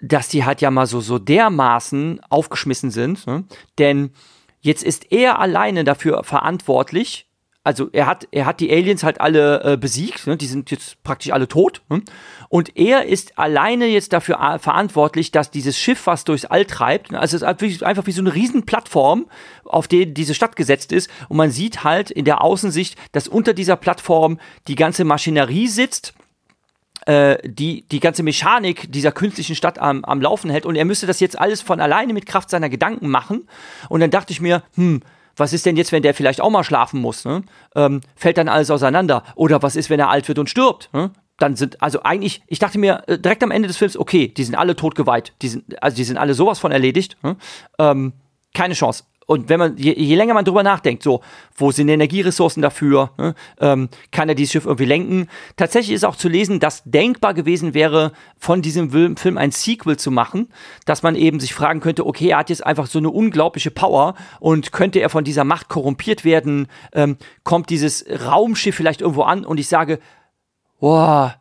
[0.01, 3.45] dass die halt ja mal so, so dermaßen aufgeschmissen sind, ne?
[3.79, 4.11] denn
[4.61, 7.27] jetzt ist er alleine dafür verantwortlich,
[7.65, 10.37] also er hat, er hat die Aliens halt alle äh, besiegt, ne?
[10.37, 11.83] die sind jetzt praktisch alle tot.
[11.89, 12.03] Ne?
[12.49, 17.13] Und er ist alleine jetzt dafür äh, verantwortlich, dass dieses Schiff, was durchs All treibt,
[17.13, 17.21] ne?
[17.21, 19.27] also es ist einfach wie so eine Riesenplattform,
[19.65, 21.09] auf der diese Stadt gesetzt ist.
[21.29, 26.15] Und man sieht halt in der Außensicht, dass unter dieser Plattform die ganze Maschinerie sitzt
[27.07, 31.07] äh, die die ganze Mechanik dieser künstlichen Stadt am, am Laufen hält und er müsste
[31.07, 33.49] das jetzt alles von alleine mit Kraft seiner Gedanken machen.
[33.89, 35.03] Und dann dachte ich mir, hm,
[35.37, 37.25] was ist denn jetzt, wenn der vielleicht auch mal schlafen muss?
[37.25, 37.43] Ne?
[37.75, 39.23] Ähm, fällt dann alles auseinander?
[39.35, 40.91] Oder was ist, wenn er alt wird und stirbt?
[40.93, 41.11] Ne?
[41.39, 44.45] Dann sind, also eigentlich, ich dachte mir äh, direkt am Ende des Films, okay, die
[44.45, 45.33] sind alle tot geweiht.
[45.43, 47.17] Die sind, also die sind alle sowas von erledigt.
[47.23, 47.37] Ne?
[47.79, 48.13] Ähm,
[48.55, 51.21] keine Chance und wenn man, je, je, länger man drüber nachdenkt, so,
[51.57, 53.11] wo sind die Energieressourcen dafür?
[53.19, 53.35] Ne?
[53.61, 55.29] Ähm, kann er dieses Schiff irgendwie lenken?
[55.57, 60.11] Tatsächlich ist auch zu lesen, dass denkbar gewesen wäre, von diesem Film ein Sequel zu
[60.11, 60.49] machen,
[60.87, 64.15] dass man eben sich fragen könnte, okay, er hat jetzt einfach so eine unglaubliche Power
[64.41, 66.67] und könnte er von dieser Macht korrumpiert werden?
[66.93, 69.45] Ähm, kommt dieses Raumschiff vielleicht irgendwo an?
[69.45, 70.01] Und ich sage,
[70.81, 71.37] boah,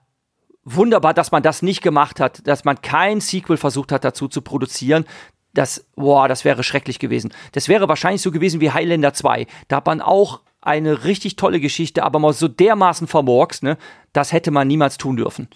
[0.64, 4.42] wunderbar, dass man das nicht gemacht hat, dass man kein Sequel versucht hat dazu zu
[4.42, 5.06] produzieren
[5.54, 7.34] das, boah, das wäre schrecklich gewesen.
[7.52, 9.48] Das wäre wahrscheinlich so gewesen wie Highlander 2.
[9.68, 13.78] Da hat man auch eine richtig tolle Geschichte, aber mal so dermaßen vermorkst, ne?
[14.14, 15.48] Das hätte man niemals tun dürfen.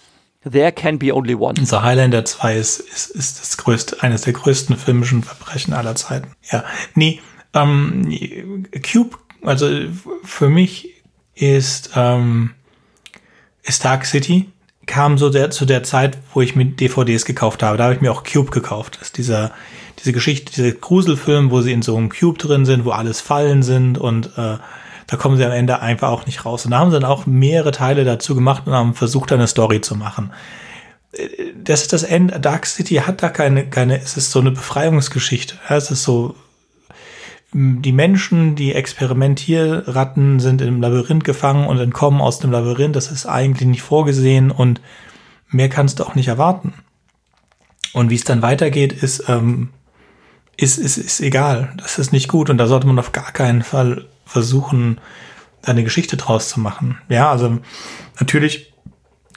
[0.50, 1.56] There can be only one.
[1.58, 6.32] Unser Highlander 2 ist, ist, ist das größte, eines der größten filmischen Verbrechen aller Zeiten.
[6.52, 7.22] Ja, nee,
[7.54, 9.70] ähm, Cube, also
[10.24, 12.52] für mich ist, ähm,
[13.64, 14.48] ist Dark City
[14.86, 17.78] kam so der, zu der Zeit, wo ich mir DVDs gekauft habe.
[17.78, 18.98] Da habe ich mir auch Cube gekauft.
[19.00, 19.52] Das ist dieser
[20.06, 23.64] diese Geschichte, dieser Gruselfilm, wo sie in so einem Cube drin sind, wo alles Fallen
[23.64, 24.58] sind und äh,
[25.08, 26.66] da kommen sie am Ende einfach auch nicht raus.
[26.66, 29.82] Und da haben sie dann auch mehrere Teile dazu gemacht und haben versucht, eine Story
[29.82, 30.32] zu machen.
[31.14, 31.28] Äh,
[31.64, 32.40] das ist das Ende.
[32.40, 35.56] Dark City hat da keine, keine, es ist so eine Befreiungsgeschichte.
[35.70, 36.36] Es ist so,
[37.52, 42.96] die Menschen, die Experimentierratten sind im Labyrinth gefangen und entkommen aus dem Labyrinth.
[42.96, 44.82] Das ist eigentlich nicht vorgesehen und
[45.50, 46.74] mehr kannst du auch nicht erwarten.
[47.94, 49.70] Und wie es dann weitergeht, ist, ähm,
[50.58, 51.74] ist, ist, ist egal.
[51.78, 55.00] Das ist nicht gut und da sollte man auf gar keinen Fall versuchen,
[55.64, 56.98] eine Geschichte draus zu machen.
[57.10, 57.60] Ja, also
[58.20, 58.74] natürlich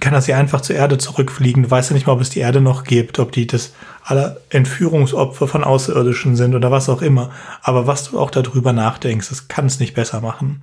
[0.00, 1.64] kann das ja einfach zur Erde zurückfliegen.
[1.64, 3.72] Du weißt ja nicht mal, ob es die Erde noch gibt, ob die das
[4.04, 7.30] alle Entführungsopfer von Außerirdischen sind oder was auch immer.
[7.62, 10.62] Aber was du auch darüber nachdenkst, das kann es nicht besser machen.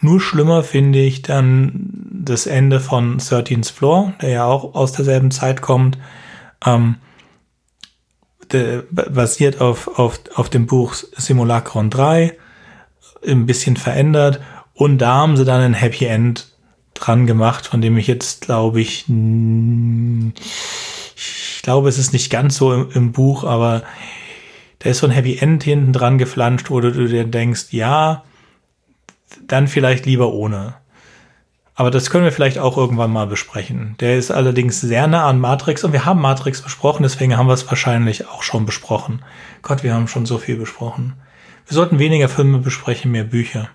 [0.00, 5.30] Nur schlimmer finde ich dann das Ende von 13th Floor, der ja auch aus derselben
[5.30, 5.98] Zeit kommt.
[6.64, 6.96] Ähm,
[8.52, 12.36] der, basiert auf, auf, auf dem Buch Simulacron 3,
[13.26, 14.40] ein bisschen verändert.
[14.74, 16.48] Und da haben sie dann ein Happy End
[16.94, 19.06] dran gemacht, von dem ich jetzt glaube ich,
[21.16, 23.82] ich glaube, es ist nicht ganz so im, im Buch, aber
[24.78, 28.24] da ist so ein Happy End hinten dran geflanscht, wo du dir denkst, ja,
[29.46, 30.74] dann vielleicht lieber ohne.
[31.78, 33.96] Aber das können wir vielleicht auch irgendwann mal besprechen.
[34.00, 37.52] Der ist allerdings sehr nah an Matrix und wir haben Matrix besprochen, deswegen haben wir
[37.52, 39.22] es wahrscheinlich auch schon besprochen.
[39.60, 41.20] Gott, wir haben schon so viel besprochen.
[41.66, 43.68] Wir sollten weniger Filme besprechen, mehr Bücher.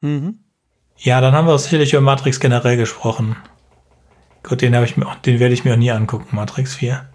[0.00, 0.40] Mhm.
[0.96, 3.36] Ja, dann haben wir auch sicherlich über Matrix generell gesprochen.
[4.42, 7.08] Gott, den habe ich mir, den werde ich mir auch nie angucken, Matrix 4.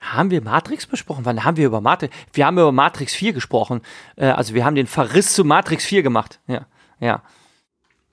[0.00, 1.24] Haben wir Matrix besprochen?
[1.24, 2.16] Wann haben wir über Matrix?
[2.32, 3.82] Wir haben über Matrix 4 gesprochen.
[4.16, 6.40] Äh, also wir haben den Verriss zu Matrix 4 gemacht.
[6.48, 6.66] Ja,
[6.98, 7.22] ja.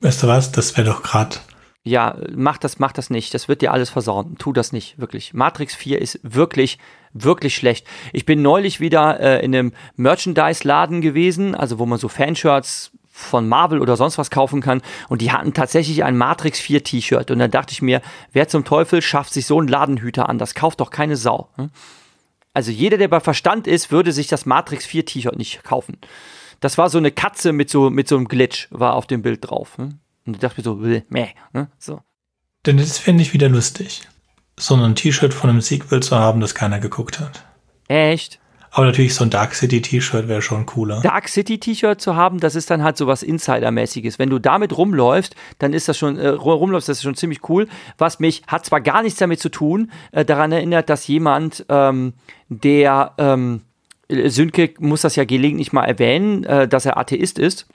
[0.02, 0.52] Weißt du was?
[0.52, 1.38] Das wäre doch gerade.
[1.84, 3.34] Ja, mach das, mach das nicht.
[3.34, 4.36] Das wird dir alles versauen.
[4.38, 5.34] Tu das nicht, wirklich.
[5.34, 6.80] Matrix 4 ist wirklich,
[7.14, 7.88] wirklich schlecht.
[8.12, 13.48] Ich bin neulich wieder äh, in einem Merchandise-Laden gewesen, also wo man so Fanshirts von
[13.48, 14.82] Marvel oder sonst was kaufen kann.
[15.08, 17.32] Und die hatten tatsächlich ein Matrix 4 T-Shirt.
[17.32, 18.02] Und dann dachte ich mir,
[18.34, 20.38] wer zum Teufel schafft sich so einen Ladenhüter an?
[20.38, 21.50] Das kauft doch keine Sau.
[21.56, 21.72] Hm?
[22.54, 25.98] Also jeder, der bei Verstand ist, würde sich das Matrix 4 T-Shirt nicht kaufen.
[26.60, 29.50] Das war so eine Katze mit so, mit so einem Glitch, war auf dem Bild
[29.50, 29.78] drauf.
[29.78, 30.00] Hm?
[30.26, 30.76] Und ich dachte mir so,
[31.10, 31.70] meh, ne?
[31.78, 32.02] so.
[32.66, 34.08] Denn das finde ich wieder lustig.
[34.60, 37.44] So ein T-Shirt von einem Sequel zu haben, das keiner geguckt hat.
[37.88, 38.40] Echt?
[38.72, 41.02] Aber natürlich so ein Dark City T-Shirt wäre schon cooler.
[41.02, 44.20] Dark City T-Shirt zu haben, das ist dann halt so was Insider-mäßiges.
[44.20, 47.68] Wenn du damit rumläufst, dann ist das schon, äh, rumläufst, das ist schon ziemlich cool.
[47.98, 52.14] Was mich, hat zwar gar nichts damit zu tun, äh, daran erinnert, dass jemand, ähm,
[52.50, 53.62] der, ähm,
[54.10, 57.68] Sünke muss das ja gelegentlich mal erwähnen, äh, dass er Atheist ist.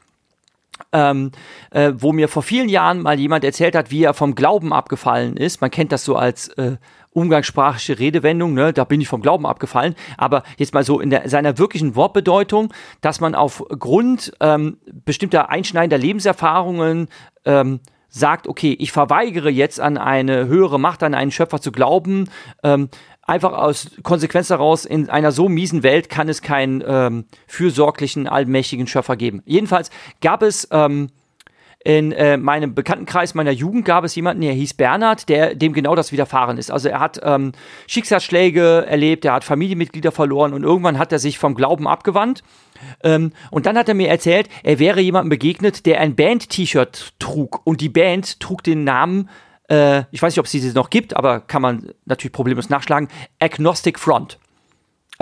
[0.91, 1.31] Ähm,
[1.71, 5.37] äh, wo mir vor vielen Jahren mal jemand erzählt hat, wie er vom Glauben abgefallen
[5.37, 5.61] ist.
[5.61, 6.77] Man kennt das so als äh,
[7.13, 11.29] umgangssprachliche Redewendung, ne, da bin ich vom Glauben abgefallen, aber jetzt mal so in der,
[11.29, 17.09] seiner wirklichen Wortbedeutung, dass man aufgrund ähm, bestimmter einschneidender Lebenserfahrungen
[17.45, 22.29] ähm, sagt, okay, ich verweigere jetzt an eine höhere Macht, an einen Schöpfer zu glauben,
[22.63, 22.89] ähm,
[23.33, 28.87] einfach aus Konsequenz daraus, in einer so miesen Welt kann es keinen ähm, fürsorglichen, allmächtigen
[28.87, 29.43] Schöpfer geben.
[29.47, 31.09] Jedenfalls gab es ähm,
[31.85, 35.97] in äh, meinem Bekanntenkreis meiner Jugend gab es jemanden, der hieß Bernhard, der dem genau
[35.97, 36.71] das widerfahren ist.
[36.71, 37.53] Also er hat ähm,
[37.87, 42.45] Schicksalsschläge erlebt, er hat Familienmitglieder verloren und irgendwann hat er sich vom Glauben abgewandt.
[43.03, 47.63] Ähm, und dann hat er mir erzählt, er wäre jemandem begegnet, der ein Band-T-Shirt trug
[47.65, 49.29] und die Band trug den Namen
[49.73, 53.09] äh, ich weiß nicht, ob es diese noch gibt, aber kann man natürlich problemlos nachschlagen,
[53.41, 54.39] Agnostic Front.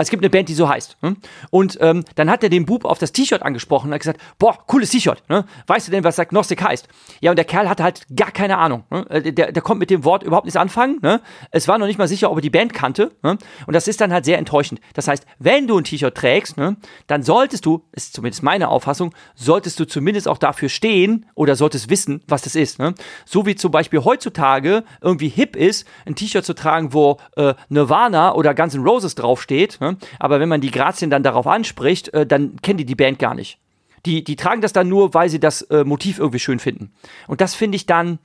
[0.01, 0.97] Es gibt eine Band, die so heißt.
[1.01, 1.17] Hm?
[1.49, 4.57] Und ähm, dann hat er den Bub auf das T-Shirt angesprochen und hat gesagt, boah,
[4.67, 5.23] cooles T-Shirt.
[5.29, 5.45] Ne?
[5.67, 6.87] Weißt du denn, was Agnostik heißt?
[7.19, 8.83] Ja, und der Kerl hatte halt gar keine Ahnung.
[8.89, 9.05] Ne?
[9.09, 10.99] Äh, der, der kommt mit dem Wort überhaupt nichts anfangen.
[11.01, 11.21] Ne?
[11.51, 13.11] Es war noch nicht mal sicher, ob er die Band kannte.
[13.23, 13.37] Ne?
[13.67, 14.81] Und das ist dann halt sehr enttäuschend.
[14.93, 16.77] Das heißt, wenn du ein T-Shirt trägst, ne,
[17.07, 21.89] dann solltest du, ist zumindest meine Auffassung, solltest du zumindest auch dafür stehen oder solltest
[21.89, 22.79] wissen, was das ist.
[22.79, 22.93] Ne?
[23.25, 28.33] So wie zum Beispiel heutzutage irgendwie hip ist, ein T-Shirt zu tragen, wo äh, Nirvana
[28.35, 29.79] oder Guns N' Roses draufsteht.
[29.81, 29.90] Ne?
[30.19, 33.35] Aber wenn man die Grazien dann darauf anspricht, äh, dann kennen die die Band gar
[33.35, 33.59] nicht.
[34.05, 36.91] Die, die tragen das dann nur, weil sie das äh, Motiv irgendwie schön finden.
[37.27, 38.19] Und das finde ich dann,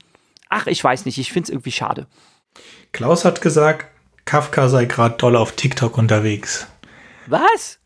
[0.49, 2.07] ach, ich weiß nicht, ich finde es irgendwie schade.
[2.91, 3.87] Klaus hat gesagt,
[4.25, 6.67] Kafka sei gerade doll auf TikTok unterwegs.
[7.27, 7.79] Was?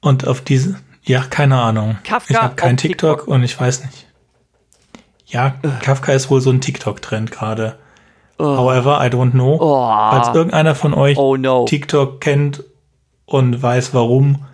[0.00, 1.98] Und auf diese, ja, keine Ahnung.
[2.04, 4.06] Kafka ich habe kein TikTok, TikTok, und ich weiß nicht.
[5.26, 5.70] Ja, uh.
[5.82, 7.78] Kafka ist wohl so ein TikTok-Trend gerade.
[8.38, 8.44] Uh.
[8.56, 9.58] However, I don't know.
[9.60, 9.86] Oh.
[9.86, 11.64] Falls irgendeiner von euch oh, no.
[11.64, 12.64] TikTok kennt
[13.28, 14.44] und weiß warum,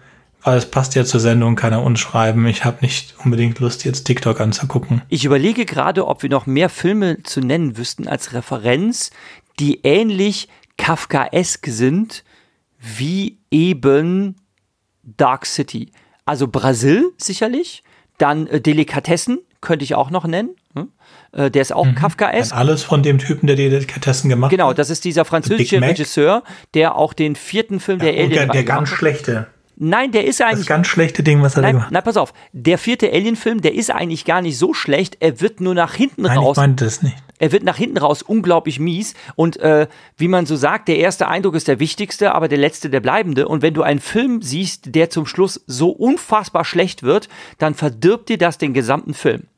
[0.42, 2.46] weil es passt ja zur Sendung, kann er uns schreiben.
[2.46, 5.02] Ich habe nicht unbedingt Lust, jetzt TikTok anzugucken.
[5.08, 9.10] Ich überlege gerade, ob wir noch mehr Filme zu nennen wüssten als Referenz,
[9.60, 12.24] die ähnlich Kafkaesk sind
[12.78, 14.36] wie eben
[15.02, 15.92] Dark City.
[16.26, 17.84] Also Brasil sicherlich,
[18.18, 20.50] dann äh, Delikatessen könnte ich auch noch nennen.
[20.74, 20.90] Hm?
[21.32, 21.94] Äh, der ist auch mhm.
[21.94, 22.54] Kafkaesk.
[22.54, 24.70] Alles von dem Typen, der die Delikatessen gemacht genau, hat.
[24.70, 26.42] Genau, das ist dieser französische Regisseur,
[26.74, 28.30] der auch den vierten Film ja, der Alien.
[28.30, 29.46] Der, der ganz schlechte.
[29.76, 30.60] Nein, der ist eigentlich.
[30.60, 31.92] Das ganz schlechte Ding, was er nein, da gemacht hat.
[31.92, 32.32] Nein, pass auf.
[32.52, 35.16] Der vierte Alien-Film, der ist eigentlich gar nicht so schlecht.
[35.20, 36.56] Er wird nur nach hinten nein, raus.
[36.56, 37.16] Ich meinte das nicht.
[37.38, 39.14] Er wird nach hinten raus unglaublich mies.
[39.34, 42.88] Und äh, wie man so sagt, der erste Eindruck ist der wichtigste, aber der letzte
[42.88, 43.48] der bleibende.
[43.48, 48.28] Und wenn du einen Film siehst, der zum Schluss so unfassbar schlecht wird, dann verdirbt
[48.28, 49.48] dir das den gesamten Film.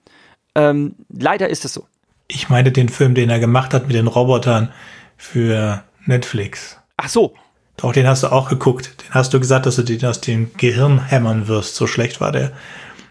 [0.57, 1.86] Ähm, leider ist es so.
[2.28, 4.72] Ich meine den Film, den er gemacht hat mit den Robotern
[5.16, 6.78] für Netflix.
[6.96, 7.34] Ach so.
[7.76, 9.02] Doch, den hast du auch geguckt.
[9.02, 11.76] Den hast du gesagt, dass du den aus dem Gehirn hämmern wirst.
[11.76, 12.52] So schlecht war der.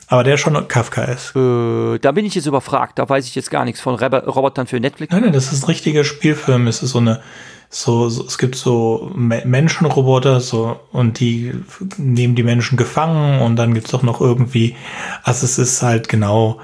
[0.07, 1.35] Aber der schon Kafka ist.
[1.35, 2.97] Äh, da bin ich jetzt überfragt.
[2.99, 5.13] Da weiß ich jetzt gar nichts von Robotern für Netflix.
[5.13, 6.67] Nein, nein, das ist ein richtiger Spielfilm.
[6.67, 7.21] Es ist so eine,
[7.69, 11.53] so, so es gibt so Menschenroboter, so, und die
[11.97, 14.75] nehmen die Menschen gefangen und dann gibt es doch noch irgendwie,
[15.23, 16.59] also es ist halt genau,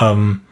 [0.00, 0.42] ähm,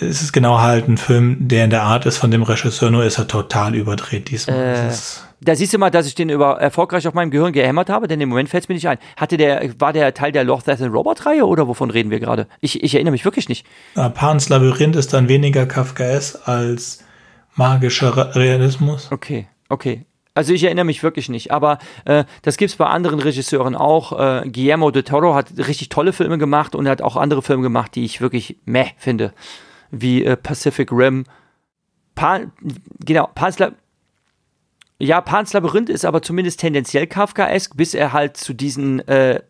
[0.00, 3.04] es ist genau halt ein Film, der in der Art ist von dem Regisseur, nur
[3.04, 4.56] ist er total überdreht diesmal.
[4.56, 4.92] Äh,
[5.40, 8.20] Da siehst du mal, dass ich den über erfolgreich auf meinem Gehirn gehämmert habe, denn
[8.20, 8.98] im Moment fällt es mir nicht ein.
[9.16, 12.46] Hatte der, war der Teil der Loch, Death and Robot-Reihe oder wovon reden wir gerade?
[12.60, 13.66] Ich, ich erinnere mich wirklich nicht.
[13.96, 17.04] Ja, Pans Labyrinth ist dann weniger Kafkaes als
[17.56, 19.10] magischer Realismus.
[19.10, 20.06] Okay, okay.
[20.34, 24.18] Also ich erinnere mich wirklich nicht, aber äh, das gibt es bei anderen Regisseuren auch.
[24.18, 27.94] Äh, Guillermo de Toro hat richtig tolle Filme gemacht und hat auch andere Filme gemacht,
[27.94, 29.34] die ich wirklich meh finde,
[29.90, 31.24] wie äh, Pacific Rim.
[32.14, 32.52] Pan,
[33.04, 33.72] genau, Pan's, La
[34.98, 39.40] ja, Pan's Labyrinth ist aber zumindest tendenziell Kafkaesk, bis er halt zu diesen äh,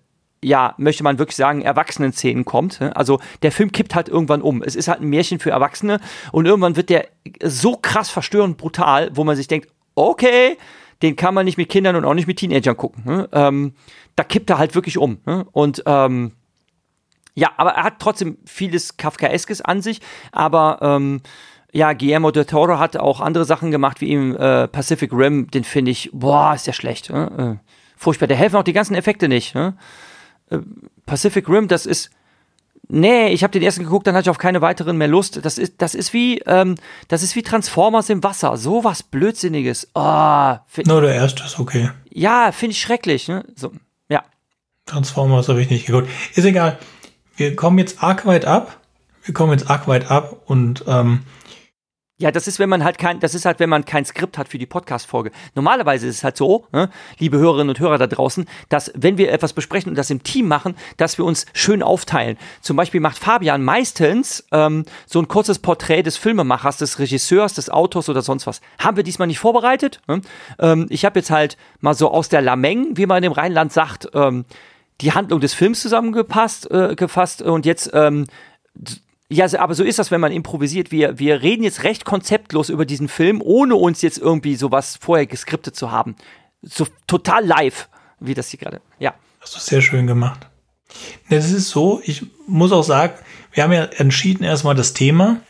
[0.45, 2.81] ja, möchte man wirklich sagen, Erwachsenen-Szenen kommt.
[2.81, 2.95] Ne?
[2.97, 4.63] Also der Film kippt halt irgendwann um.
[4.63, 6.01] Es ist halt ein Märchen für Erwachsene
[6.33, 7.07] und irgendwann wird der
[7.45, 10.57] so krass verstörend brutal, wo man sich denkt, okay,
[11.03, 13.03] den kann man nicht mit Kindern und auch nicht mit Teenagern gucken.
[13.05, 13.29] Ne?
[13.33, 13.75] Ähm,
[14.17, 15.19] da kippt er halt wirklich um.
[15.27, 15.47] Ne?
[15.53, 16.33] Und ähm,
[17.35, 20.01] ja, aber er hat trotzdem vieles Kafkaeskes an sich,
[20.33, 21.23] aber ähm,
[21.73, 25.65] ja, Guillermo del Toro hat auch andere Sachen gemacht, wie im äh, Pacific Rim, den
[25.65, 27.11] finde ich, boah, ist der schlecht.
[27.11, 27.59] Ne?
[27.63, 28.27] Äh, furchtbar.
[28.27, 29.55] Da helfen auch die ganzen Effekte nicht.
[29.55, 29.75] Ne?
[30.51, 30.59] Äh,
[31.07, 32.11] Pacific Rim, das ist
[32.89, 35.45] Nee, ich habe den ersten geguckt, dann hatte ich auf keine weiteren mehr Lust.
[35.45, 36.77] Das ist, das ist wie, ähm,
[37.09, 38.57] das ist wie Transformers im Wasser.
[38.57, 39.89] So was Blödsinniges.
[39.95, 41.91] Oh, Nur der erste ist okay.
[42.11, 43.29] Ja, finde ich schrecklich.
[43.29, 43.45] Ne?
[43.55, 43.73] So,
[44.09, 44.23] ja.
[44.87, 46.09] Transformers habe ich nicht geguckt.
[46.35, 46.79] Ist egal.
[47.37, 48.81] Wir kommen jetzt arg weit ab.
[49.25, 51.23] Wir kommen jetzt arg weit ab und ähm,
[52.23, 54.47] ja, das ist, wenn man halt kein, das ist halt, wenn man kein Skript hat
[54.47, 55.33] für die Podcast-Folge.
[55.57, 59.33] Normalerweise ist es halt so, ne, liebe Hörerinnen und Hörer da draußen, dass wenn wir
[59.33, 62.39] etwas besprechen und das im Team machen, dass wir uns schön aufteilen.
[62.61, 67.71] Zum Beispiel macht Fabian meistens ähm, so ein kurzes Porträt des Filmemachers, des Regisseurs, des
[67.71, 68.61] Autors oder sonst was.
[68.79, 70.01] Haben wir diesmal nicht vorbereitet.
[70.07, 70.21] Ne?
[70.61, 74.09] Ähm, ich habe jetzt halt mal so aus der Lameng, wie man dem Rheinland sagt,
[74.15, 74.45] ähm,
[75.01, 78.27] die Handlung des Films zusammengepasst, äh, gefasst und jetzt ähm,
[79.33, 80.91] ja, aber so ist das, wenn man improvisiert.
[80.91, 85.27] Wir, wir reden jetzt recht konzeptlos über diesen Film, ohne uns jetzt irgendwie sowas vorher
[85.27, 86.17] geskriptet zu haben.
[86.61, 87.89] So total live,
[88.21, 88.81] wie das hier gerade.
[88.99, 89.15] Ja.
[89.41, 90.47] Hast du sehr schön gemacht.
[91.31, 93.15] Das ist so, ich muss auch sagen,
[93.53, 95.41] wir haben ja entschieden erstmal das Thema.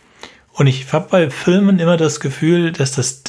[0.54, 3.22] Und ich habe bei Filmen immer das Gefühl, dass das,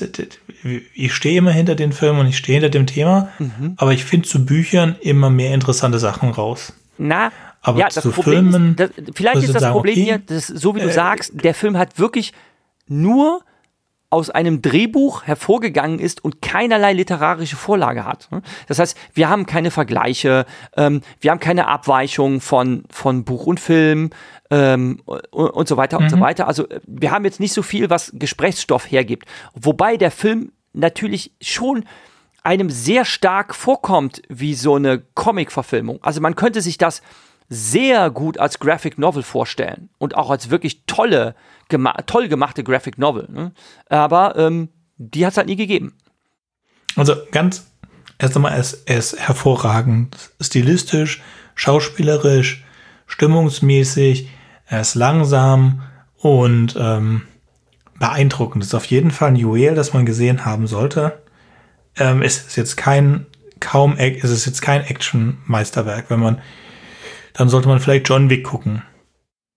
[0.93, 3.73] ich stehe immer hinter den Filmen und ich stehe hinter dem Thema, mhm.
[3.77, 6.73] aber ich finde zu Büchern immer mehr interessante Sachen raus.
[6.97, 7.31] Na,
[7.63, 8.75] aber ja, zu Problem Filmen.
[8.77, 11.31] Ist, das, vielleicht ist das sagen, Problem okay, hier, dass, so wie du äh, sagst,
[11.43, 12.33] der Film hat wirklich
[12.87, 13.41] nur
[14.09, 18.29] aus einem Drehbuch hervorgegangen ist und keinerlei literarische Vorlage hat.
[18.67, 20.45] Das heißt, wir haben keine Vergleiche,
[20.77, 24.11] ähm, wir haben keine Abweichung von, von Buch und Film
[24.51, 26.03] ähm, und, und, so weiter mhm.
[26.03, 26.21] und so mhm.
[26.21, 26.47] weiter.
[26.47, 29.27] Also wir haben jetzt nicht so viel, was Gesprächsstoff hergibt.
[29.55, 31.85] Wobei der Film natürlich schon
[32.43, 36.03] einem sehr stark vorkommt wie so eine Comic-Verfilmung.
[36.03, 37.01] Also man könnte sich das
[37.49, 41.35] sehr gut als Graphic Novel vorstellen und auch als wirklich tolle,
[41.69, 43.27] gema toll gemachte Graphic Novel.
[43.31, 43.51] Ne?
[43.89, 45.95] Aber ähm, die hat es halt nie gegeben.
[46.95, 47.71] Also ganz,
[48.19, 51.21] erst einmal, es ist hervorragend, stilistisch,
[51.55, 52.63] schauspielerisch,
[53.07, 54.29] stimmungsmäßig,
[54.65, 55.83] er ist langsam
[56.17, 57.23] und ähm,
[57.99, 58.63] beeindruckend.
[58.63, 61.21] Das ist auf jeden Fall ein Juwel, das man gesehen haben sollte.
[61.97, 63.25] Ähm, es ist jetzt kein
[63.59, 66.41] kaum, es ist jetzt kein Action-Meisterwerk, wenn man
[67.33, 68.83] dann sollte man vielleicht John Wick gucken.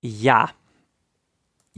[0.01, 0.51] Ja.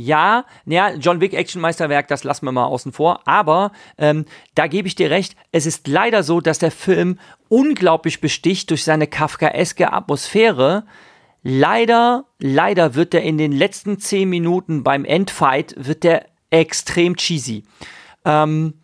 [0.00, 3.26] Ja, ja, John Wick Actionmeisterwerk, das lassen wir mal außen vor.
[3.26, 7.18] Aber ähm, da gebe ich dir recht, es ist leider so, dass der Film
[7.48, 10.84] unglaublich besticht durch seine kafkaeske Atmosphäre.
[11.42, 17.64] Leider, leider wird er in den letzten zehn Minuten beim Endfight wird der extrem cheesy.
[18.24, 18.74] Ähm,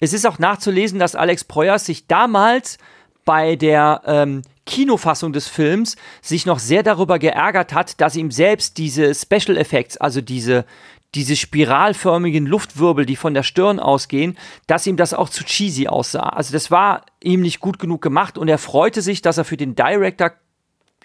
[0.00, 2.78] es ist auch nachzulesen, dass Alex Preuers sich damals
[3.24, 8.76] bei der ähm, Kinofassung des Films sich noch sehr darüber geärgert hat, dass ihm selbst
[8.76, 10.66] diese Special Effects, also diese,
[11.14, 16.28] diese spiralförmigen Luftwirbel, die von der Stirn ausgehen, dass ihm das auch zu cheesy aussah.
[16.28, 19.56] Also das war ihm nicht gut genug gemacht und er freute sich, dass er für
[19.56, 20.32] den Director,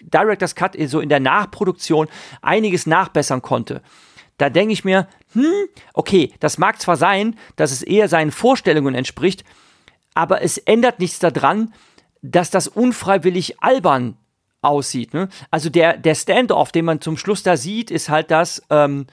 [0.02, 2.08] Director's Cut so in der Nachproduktion
[2.42, 3.80] einiges nachbessern konnte.
[4.36, 8.94] Da denke ich mir, hm, okay, das mag zwar sein, dass es eher seinen Vorstellungen
[8.94, 9.42] entspricht,
[10.12, 11.72] aber es ändert nichts daran,
[12.24, 14.16] dass das unfreiwillig albern
[14.62, 15.12] aussieht.
[15.12, 15.28] Ne?
[15.50, 19.06] Also der, der Standoff, den man zum Schluss da sieht, ist halt, dass ähm,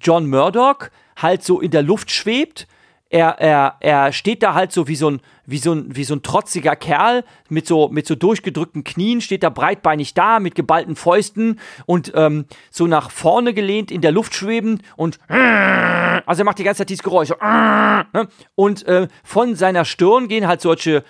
[0.00, 2.68] John Murdoch halt so in der Luft schwebt.
[3.08, 6.14] Er, er, er steht da halt so wie so, ein, wie, so ein, wie so
[6.14, 10.96] ein trotziger Kerl mit so, mit so durchgedrückten Knien, steht da breitbeinig da mit geballten
[10.96, 16.58] Fäusten und ähm, so nach vorne gelehnt in der Luft schwebend und also er macht
[16.58, 17.30] die ganze Zeit dieses Geräusch.
[17.40, 18.28] Ne?
[18.54, 21.04] Und äh, von seiner Stirn gehen halt solche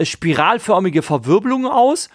[0.00, 2.08] spiralförmige Verwirbelungen aus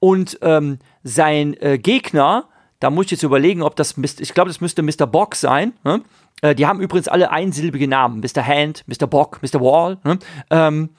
[0.00, 2.48] und ähm, sein äh, Gegner,
[2.80, 5.06] da muss ich jetzt überlegen, ob das, ich glaube, das müsste Mr.
[5.06, 5.72] Bock sein.
[5.84, 6.02] Ne?
[6.42, 8.20] Äh, die haben übrigens alle einsilbige Namen.
[8.20, 8.44] Mr.
[8.44, 9.06] Hand, Mr.
[9.06, 9.60] Bock, Mr.
[9.60, 9.98] Wall.
[10.04, 10.18] Ne?
[10.50, 10.90] Ähm,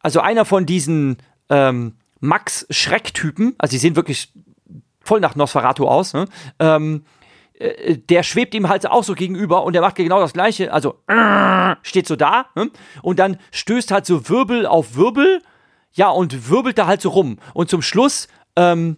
[0.00, 1.16] also einer von diesen
[1.48, 4.32] ähm, Max-Schreck-Typen, also die sehen wirklich
[5.00, 6.26] voll nach Nosferatu aus, ne?
[6.58, 7.04] ähm,
[7.54, 11.00] äh, der schwebt ihm halt auch so gegenüber und der macht genau das gleiche, also
[11.82, 12.70] steht so da ne?
[13.02, 15.42] und dann stößt halt so Wirbel auf Wirbel,
[15.92, 17.38] ja, und wirbelt da halt so rum.
[17.54, 18.96] Und zum Schluss, ähm,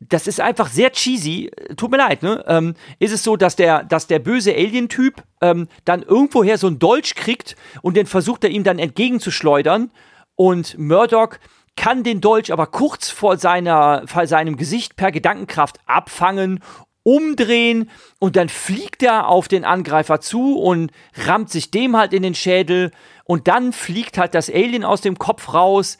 [0.00, 2.44] das ist einfach sehr cheesy, tut mir leid, ne?
[2.46, 6.78] Ähm, ist es so, dass der, dass der böse Alien-Typ ähm, dann irgendwoher so einen
[6.78, 9.90] Dolch kriegt und den versucht er ihm dann entgegenzuschleudern
[10.36, 11.34] und Murdoch
[11.74, 16.60] kann den Dolch aber kurz vor, seiner, vor seinem Gesicht per Gedankenkraft abfangen
[17.08, 20.90] umdrehen und dann fliegt er auf den Angreifer zu und
[21.26, 22.90] rammt sich dem halt in den Schädel
[23.24, 25.96] und dann fliegt halt das Alien aus dem Kopf raus,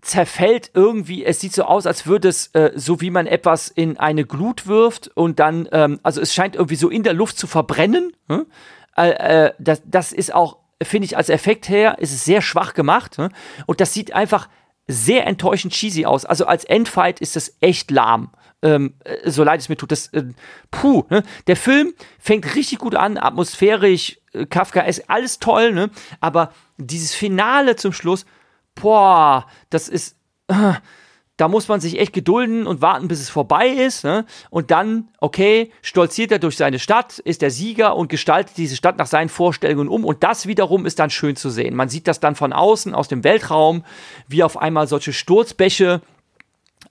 [0.00, 3.98] zerfällt irgendwie, es sieht so aus, als würde es, äh, so wie man etwas in
[3.98, 7.46] eine Glut wirft und dann, ähm, also es scheint irgendwie so in der Luft zu
[7.46, 8.12] verbrennen.
[8.28, 8.46] Hm?
[8.96, 9.10] Äh,
[9.46, 13.16] äh, das, das ist auch, finde ich, als Effekt her, ist es sehr schwach gemacht
[13.18, 13.30] hm?
[13.66, 14.48] und das sieht einfach
[14.86, 16.24] sehr enttäuschend cheesy aus.
[16.24, 18.30] Also als Endfight ist das echt lahm.
[18.62, 20.24] Ähm, äh, so leid es mir tut, das, äh,
[20.70, 21.22] puh, ne?
[21.46, 25.90] der Film fängt richtig gut an, atmosphärisch, äh, Kafka ist alles toll, ne?
[26.20, 28.26] aber dieses Finale zum Schluss,
[28.80, 30.16] boah, das ist,
[30.48, 30.74] äh,
[31.36, 34.02] da muss man sich echt gedulden und warten, bis es vorbei ist.
[34.02, 34.26] Ne?
[34.50, 38.98] Und dann, okay, stolziert er durch seine Stadt, ist der Sieger und gestaltet diese Stadt
[38.98, 40.04] nach seinen Vorstellungen um.
[40.04, 41.76] Und das wiederum ist dann schön zu sehen.
[41.76, 43.84] Man sieht das dann von außen, aus dem Weltraum,
[44.26, 46.00] wie auf einmal solche Sturzbäche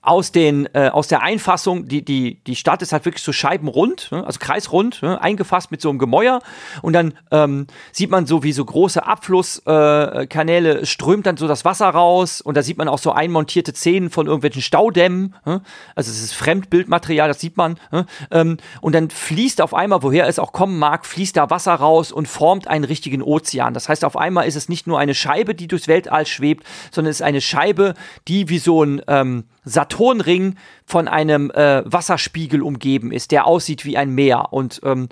[0.01, 4.09] aus, den, äh, aus der Einfassung, die, die, die Stadt ist halt wirklich so scheibenrund,
[4.11, 4.25] ne?
[4.25, 5.21] also kreisrund, ne?
[5.21, 6.41] eingefasst mit so einem Gemäuer.
[6.81, 11.65] Und dann ähm, sieht man so, wie so große Abflusskanäle äh, strömt dann so das
[11.65, 12.41] Wasser raus.
[12.41, 15.35] Und da sieht man auch so einmontierte Szenen von irgendwelchen Staudämmen.
[15.45, 15.61] Ne?
[15.95, 17.79] Also es ist Fremdbildmaterial, das sieht man.
[17.91, 18.05] Ne?
[18.31, 22.11] Ähm, und dann fließt auf einmal, woher es auch kommen mag, fließt da Wasser raus
[22.11, 23.73] und formt einen richtigen Ozean.
[23.73, 27.11] Das heißt, auf einmal ist es nicht nur eine Scheibe, die durchs Weltall schwebt, sondern
[27.11, 27.93] es ist eine Scheibe,
[28.27, 30.55] die wie so ein ähm, Saturnring
[30.85, 34.53] von einem äh, Wasserspiegel umgeben ist, der aussieht wie ein Meer.
[34.53, 35.09] Und ähm,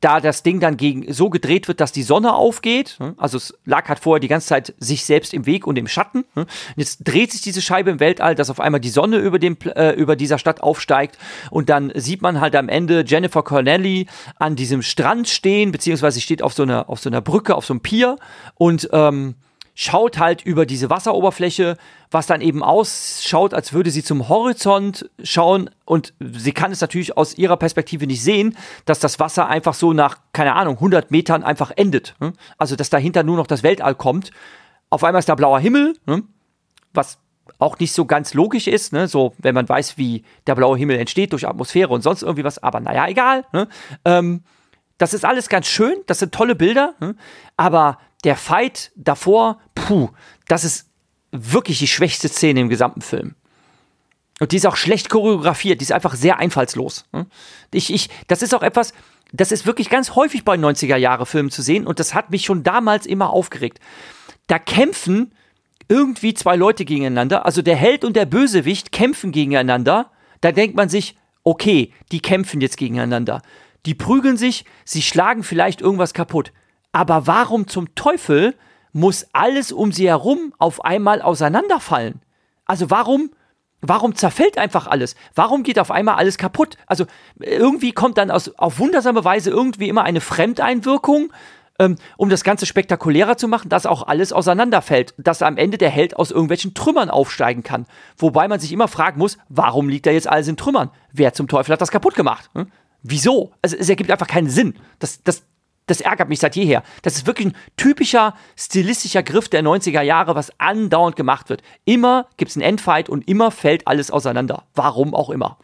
[0.00, 3.54] da das Ding dann gegen so gedreht wird, dass die Sonne aufgeht, ne, also es
[3.64, 6.24] lag halt vorher die ganze Zeit sich selbst im Weg und im Schatten.
[6.36, 6.46] Ne,
[6.76, 9.92] jetzt dreht sich diese Scheibe im Weltall, dass auf einmal die Sonne über, dem, äh,
[9.92, 11.18] über dieser Stadt aufsteigt
[11.50, 14.06] und dann sieht man halt am Ende Jennifer Connelly
[14.38, 17.74] an diesem Strand stehen, beziehungsweise steht auf so einer, auf so einer Brücke, auf so
[17.74, 18.16] einem Pier
[18.54, 19.34] und ähm,
[19.80, 21.76] schaut halt über diese Wasseroberfläche,
[22.10, 27.16] was dann eben ausschaut, als würde sie zum Horizont schauen und sie kann es natürlich
[27.16, 28.56] aus ihrer Perspektive nicht sehen,
[28.86, 32.16] dass das Wasser einfach so nach, keine Ahnung, 100 Metern einfach endet.
[32.18, 32.32] Ne?
[32.56, 34.32] Also, dass dahinter nur noch das Weltall kommt.
[34.90, 36.24] Auf einmal ist da blauer Himmel, ne?
[36.92, 37.18] was
[37.60, 39.06] auch nicht so ganz logisch ist, ne?
[39.06, 42.60] so wenn man weiß, wie der blaue Himmel entsteht durch Atmosphäre und sonst irgendwie was,
[42.60, 43.44] aber naja, egal.
[43.52, 43.68] Ne?
[44.04, 44.42] Ähm,
[44.98, 47.14] das ist alles ganz schön, das sind tolle Bilder, ne?
[47.56, 50.10] aber der Fight davor, puh,
[50.46, 50.90] das ist
[51.30, 53.34] wirklich die schwächste Szene im gesamten Film.
[54.40, 57.06] Und die ist auch schlecht choreografiert, die ist einfach sehr einfallslos.
[57.12, 57.26] Ne?
[57.72, 58.92] Ich, ich, das ist auch etwas,
[59.32, 63.04] das ist wirklich ganz häufig bei 90er-Jahre-Filmen zu sehen und das hat mich schon damals
[63.04, 63.78] immer aufgeregt.
[64.46, 65.34] Da kämpfen
[65.88, 70.10] irgendwie zwei Leute gegeneinander, also der Held und der Bösewicht kämpfen gegeneinander.
[70.40, 73.42] Da denkt man sich, okay, die kämpfen jetzt gegeneinander.
[73.86, 76.52] Die prügeln sich, sie schlagen vielleicht irgendwas kaputt.
[76.98, 78.56] Aber warum zum Teufel
[78.92, 82.22] muss alles um sie herum auf einmal auseinanderfallen?
[82.64, 83.30] Also warum,
[83.80, 85.14] warum zerfällt einfach alles?
[85.36, 86.76] Warum geht auf einmal alles kaputt?
[86.88, 87.06] Also
[87.38, 91.32] irgendwie kommt dann aus, auf wundersame Weise irgendwie immer eine Fremdeinwirkung,
[91.78, 95.90] ähm, um das Ganze spektakulärer zu machen, dass auch alles auseinanderfällt, dass am Ende der
[95.90, 97.86] Held aus irgendwelchen Trümmern aufsteigen kann.
[98.16, 100.90] Wobei man sich immer fragen muss, warum liegt da jetzt alles in Trümmern?
[101.12, 102.50] Wer zum Teufel hat das kaputt gemacht?
[102.54, 102.72] Hm?
[103.04, 103.52] Wieso?
[103.62, 104.74] Also es ergibt einfach keinen Sinn.
[104.98, 105.44] Das, das,
[105.88, 106.82] das ärgert mich seit jeher.
[107.02, 111.62] Das ist wirklich ein typischer stilistischer Griff der 90er Jahre, was andauernd gemacht wird.
[111.84, 114.64] Immer gibt es einen Endfight und immer fällt alles auseinander.
[114.74, 115.58] Warum auch immer.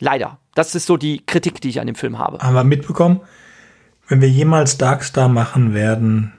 [0.00, 0.38] Leider.
[0.54, 2.38] Das ist so die Kritik, die ich an dem Film habe.
[2.38, 3.20] Haben wir mitbekommen,
[4.08, 6.32] wenn wir jemals Darkstar machen werden,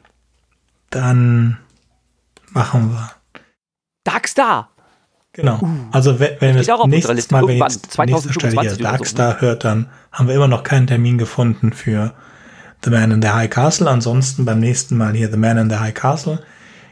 [0.90, 1.58] dann
[2.52, 3.12] machen wir.
[4.04, 4.70] Darkstar?
[5.32, 5.60] Genau.
[5.62, 9.36] Uh, also wenn, wenn es nächstes Mal, wenn jetzt nächste Stelle hier Darkstar so.
[9.36, 9.42] Ne?
[9.42, 12.14] hört, dann haben wir immer noch keinen Termin gefunden für
[12.84, 13.90] The Man in the High Castle.
[13.90, 16.44] Ansonsten beim nächsten Mal hier The Man in the High Castle.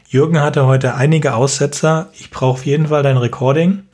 [0.08, 2.10] Jürgen hatte heute einige Aussetzer.
[2.12, 3.88] Ich brauche auf jeden Fall dein Recording.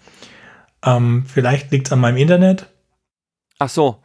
[0.85, 2.67] Ähm, vielleicht liegt es an meinem Internet.
[3.59, 4.03] Ach so.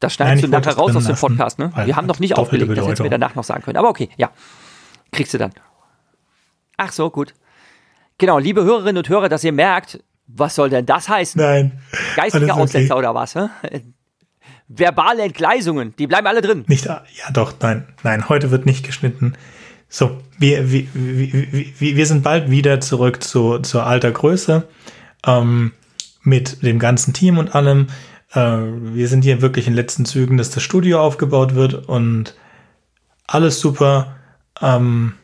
[0.00, 1.72] Das schneidest du nachher raus aus dem Podcast, ne?
[1.84, 3.76] Wir haben noch nicht aufgelegt, das hätten wir danach noch sagen können.
[3.76, 4.30] Aber okay, ja.
[5.10, 5.52] Kriegst du dann.
[6.76, 7.34] Ach so, gut.
[8.18, 11.40] Genau, liebe Hörerinnen und Hörer, dass ihr merkt, was soll denn das heißen?
[11.40, 11.80] Nein.
[12.14, 13.34] Geistige Aussetzer oder was?
[13.34, 13.48] Hä?
[14.68, 16.64] Verbale Entgleisungen, die bleiben alle drin.
[16.68, 17.02] Nicht, ja
[17.32, 19.34] doch, nein, nein, heute wird nicht geschnitten.
[19.88, 24.68] So, wir, wir, wir, wir sind bald wieder zurück zu, zur alter Größe
[25.26, 25.72] ähm,
[26.22, 27.86] mit dem ganzen Team und allem.
[28.32, 32.34] Äh, wir sind hier wirklich in letzten Zügen, dass das Studio aufgebaut wird und
[33.26, 34.16] alles super.
[34.60, 35.14] Ähm,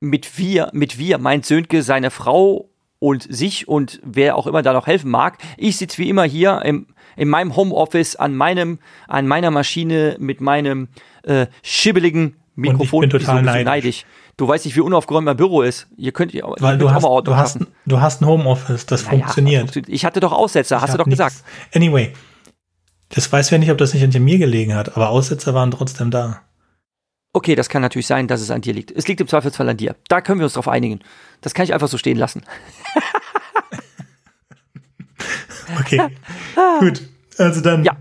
[0.00, 4.74] mit wir, mit wir meint Sönke seine Frau und sich und wer auch immer da
[4.74, 5.38] noch helfen mag.
[5.56, 6.86] Ich sitze wie immer hier im,
[7.20, 10.88] in meinem Homeoffice an meinem, an meiner Maschine mit meinem
[11.22, 13.04] äh, schibbeligen Mikrofon.
[13.04, 13.64] Und ich bin total neidisch.
[13.66, 14.06] neidisch.
[14.38, 15.86] Du weißt nicht, wie unaufgeräumt mein Büro ist.
[15.98, 19.76] Ihr könnt ihr Weil du hast, du, hast, du hast ein Homeoffice, das naja, funktioniert.
[19.86, 21.18] Ich hatte doch Aussetzer, ich hast du doch nix.
[21.18, 21.44] gesagt.
[21.74, 22.14] Anyway,
[23.10, 26.10] das weiß wer nicht, ob das nicht an mir gelegen hat, aber Aussetzer waren trotzdem
[26.10, 26.40] da.
[27.34, 28.92] Okay, das kann natürlich sein, dass es an dir liegt.
[28.92, 29.94] Es liegt im Zweifelsfall an dir.
[30.08, 31.00] Da können wir uns drauf einigen.
[31.42, 32.44] Das kann ich einfach so stehen lassen.
[35.98, 36.16] okay,
[36.78, 37.02] gut.
[37.38, 37.96] Also dann ja.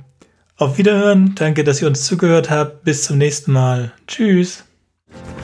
[0.58, 1.36] auf Wiederhören.
[1.36, 2.84] Danke, dass ihr uns zugehört habt.
[2.84, 3.92] Bis zum nächsten Mal.
[4.08, 4.64] Tschüss.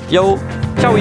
[0.10, 0.40] Jo,
[0.78, 0.96] ciao.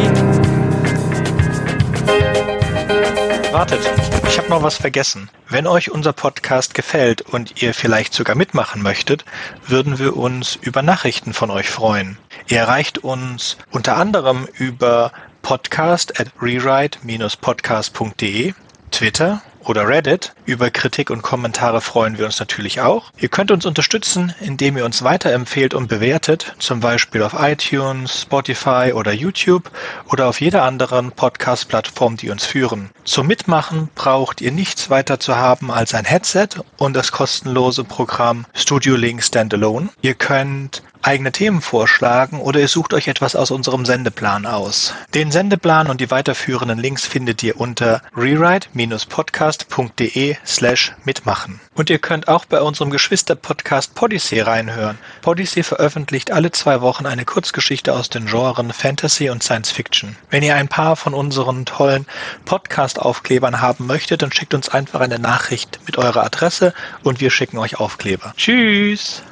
[3.53, 3.79] Wartet,
[4.27, 5.31] ich habe noch was vergessen.
[5.49, 9.25] Wenn euch unser Podcast gefällt und ihr vielleicht sogar mitmachen möchtet,
[9.67, 12.19] würden wir uns über Nachrichten von euch freuen.
[12.49, 18.55] Ihr erreicht uns unter anderem über podcast at rewrite-podcast.de,
[18.91, 20.33] Twitter oder Reddit.
[20.47, 23.11] Über Kritik und Kommentare freuen wir uns natürlich auch.
[23.19, 28.93] Ihr könnt uns unterstützen, indem ihr uns weiterempfehlt und bewertet, zum Beispiel auf iTunes, Spotify
[28.95, 29.71] oder YouTube
[30.11, 32.91] oder auf jeder anderen Podcast-Plattform, die uns führen.
[33.05, 38.47] Zum Mitmachen braucht ihr nichts weiter zu haben als ein Headset und das kostenlose Programm
[38.55, 39.89] Studio Link Standalone.
[40.03, 44.95] Ihr könnt eigene Themen vorschlagen oder ihr sucht euch etwas aus unserem Sendeplan aus.
[45.15, 51.61] Den Sendeplan und die weiterführenden Links findet ihr unter rewrite-podcast.de slash mitmachen.
[51.75, 54.99] Und ihr könnt auch bei unserem Geschwister-Podcast Podyssey reinhören.
[55.23, 60.17] Podyssey veröffentlicht alle zwei Wochen eine Kurzgeschichte aus den Genren Fantasy und Science Fiction.
[60.31, 62.07] Wenn ihr ein paar von unseren tollen
[62.45, 67.59] Podcast-Aufklebern haben möchtet, dann schickt uns einfach eine Nachricht mit eurer Adresse und wir schicken
[67.59, 68.33] euch Aufkleber.
[68.37, 69.23] Tschüss!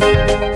[0.00, 0.47] Thank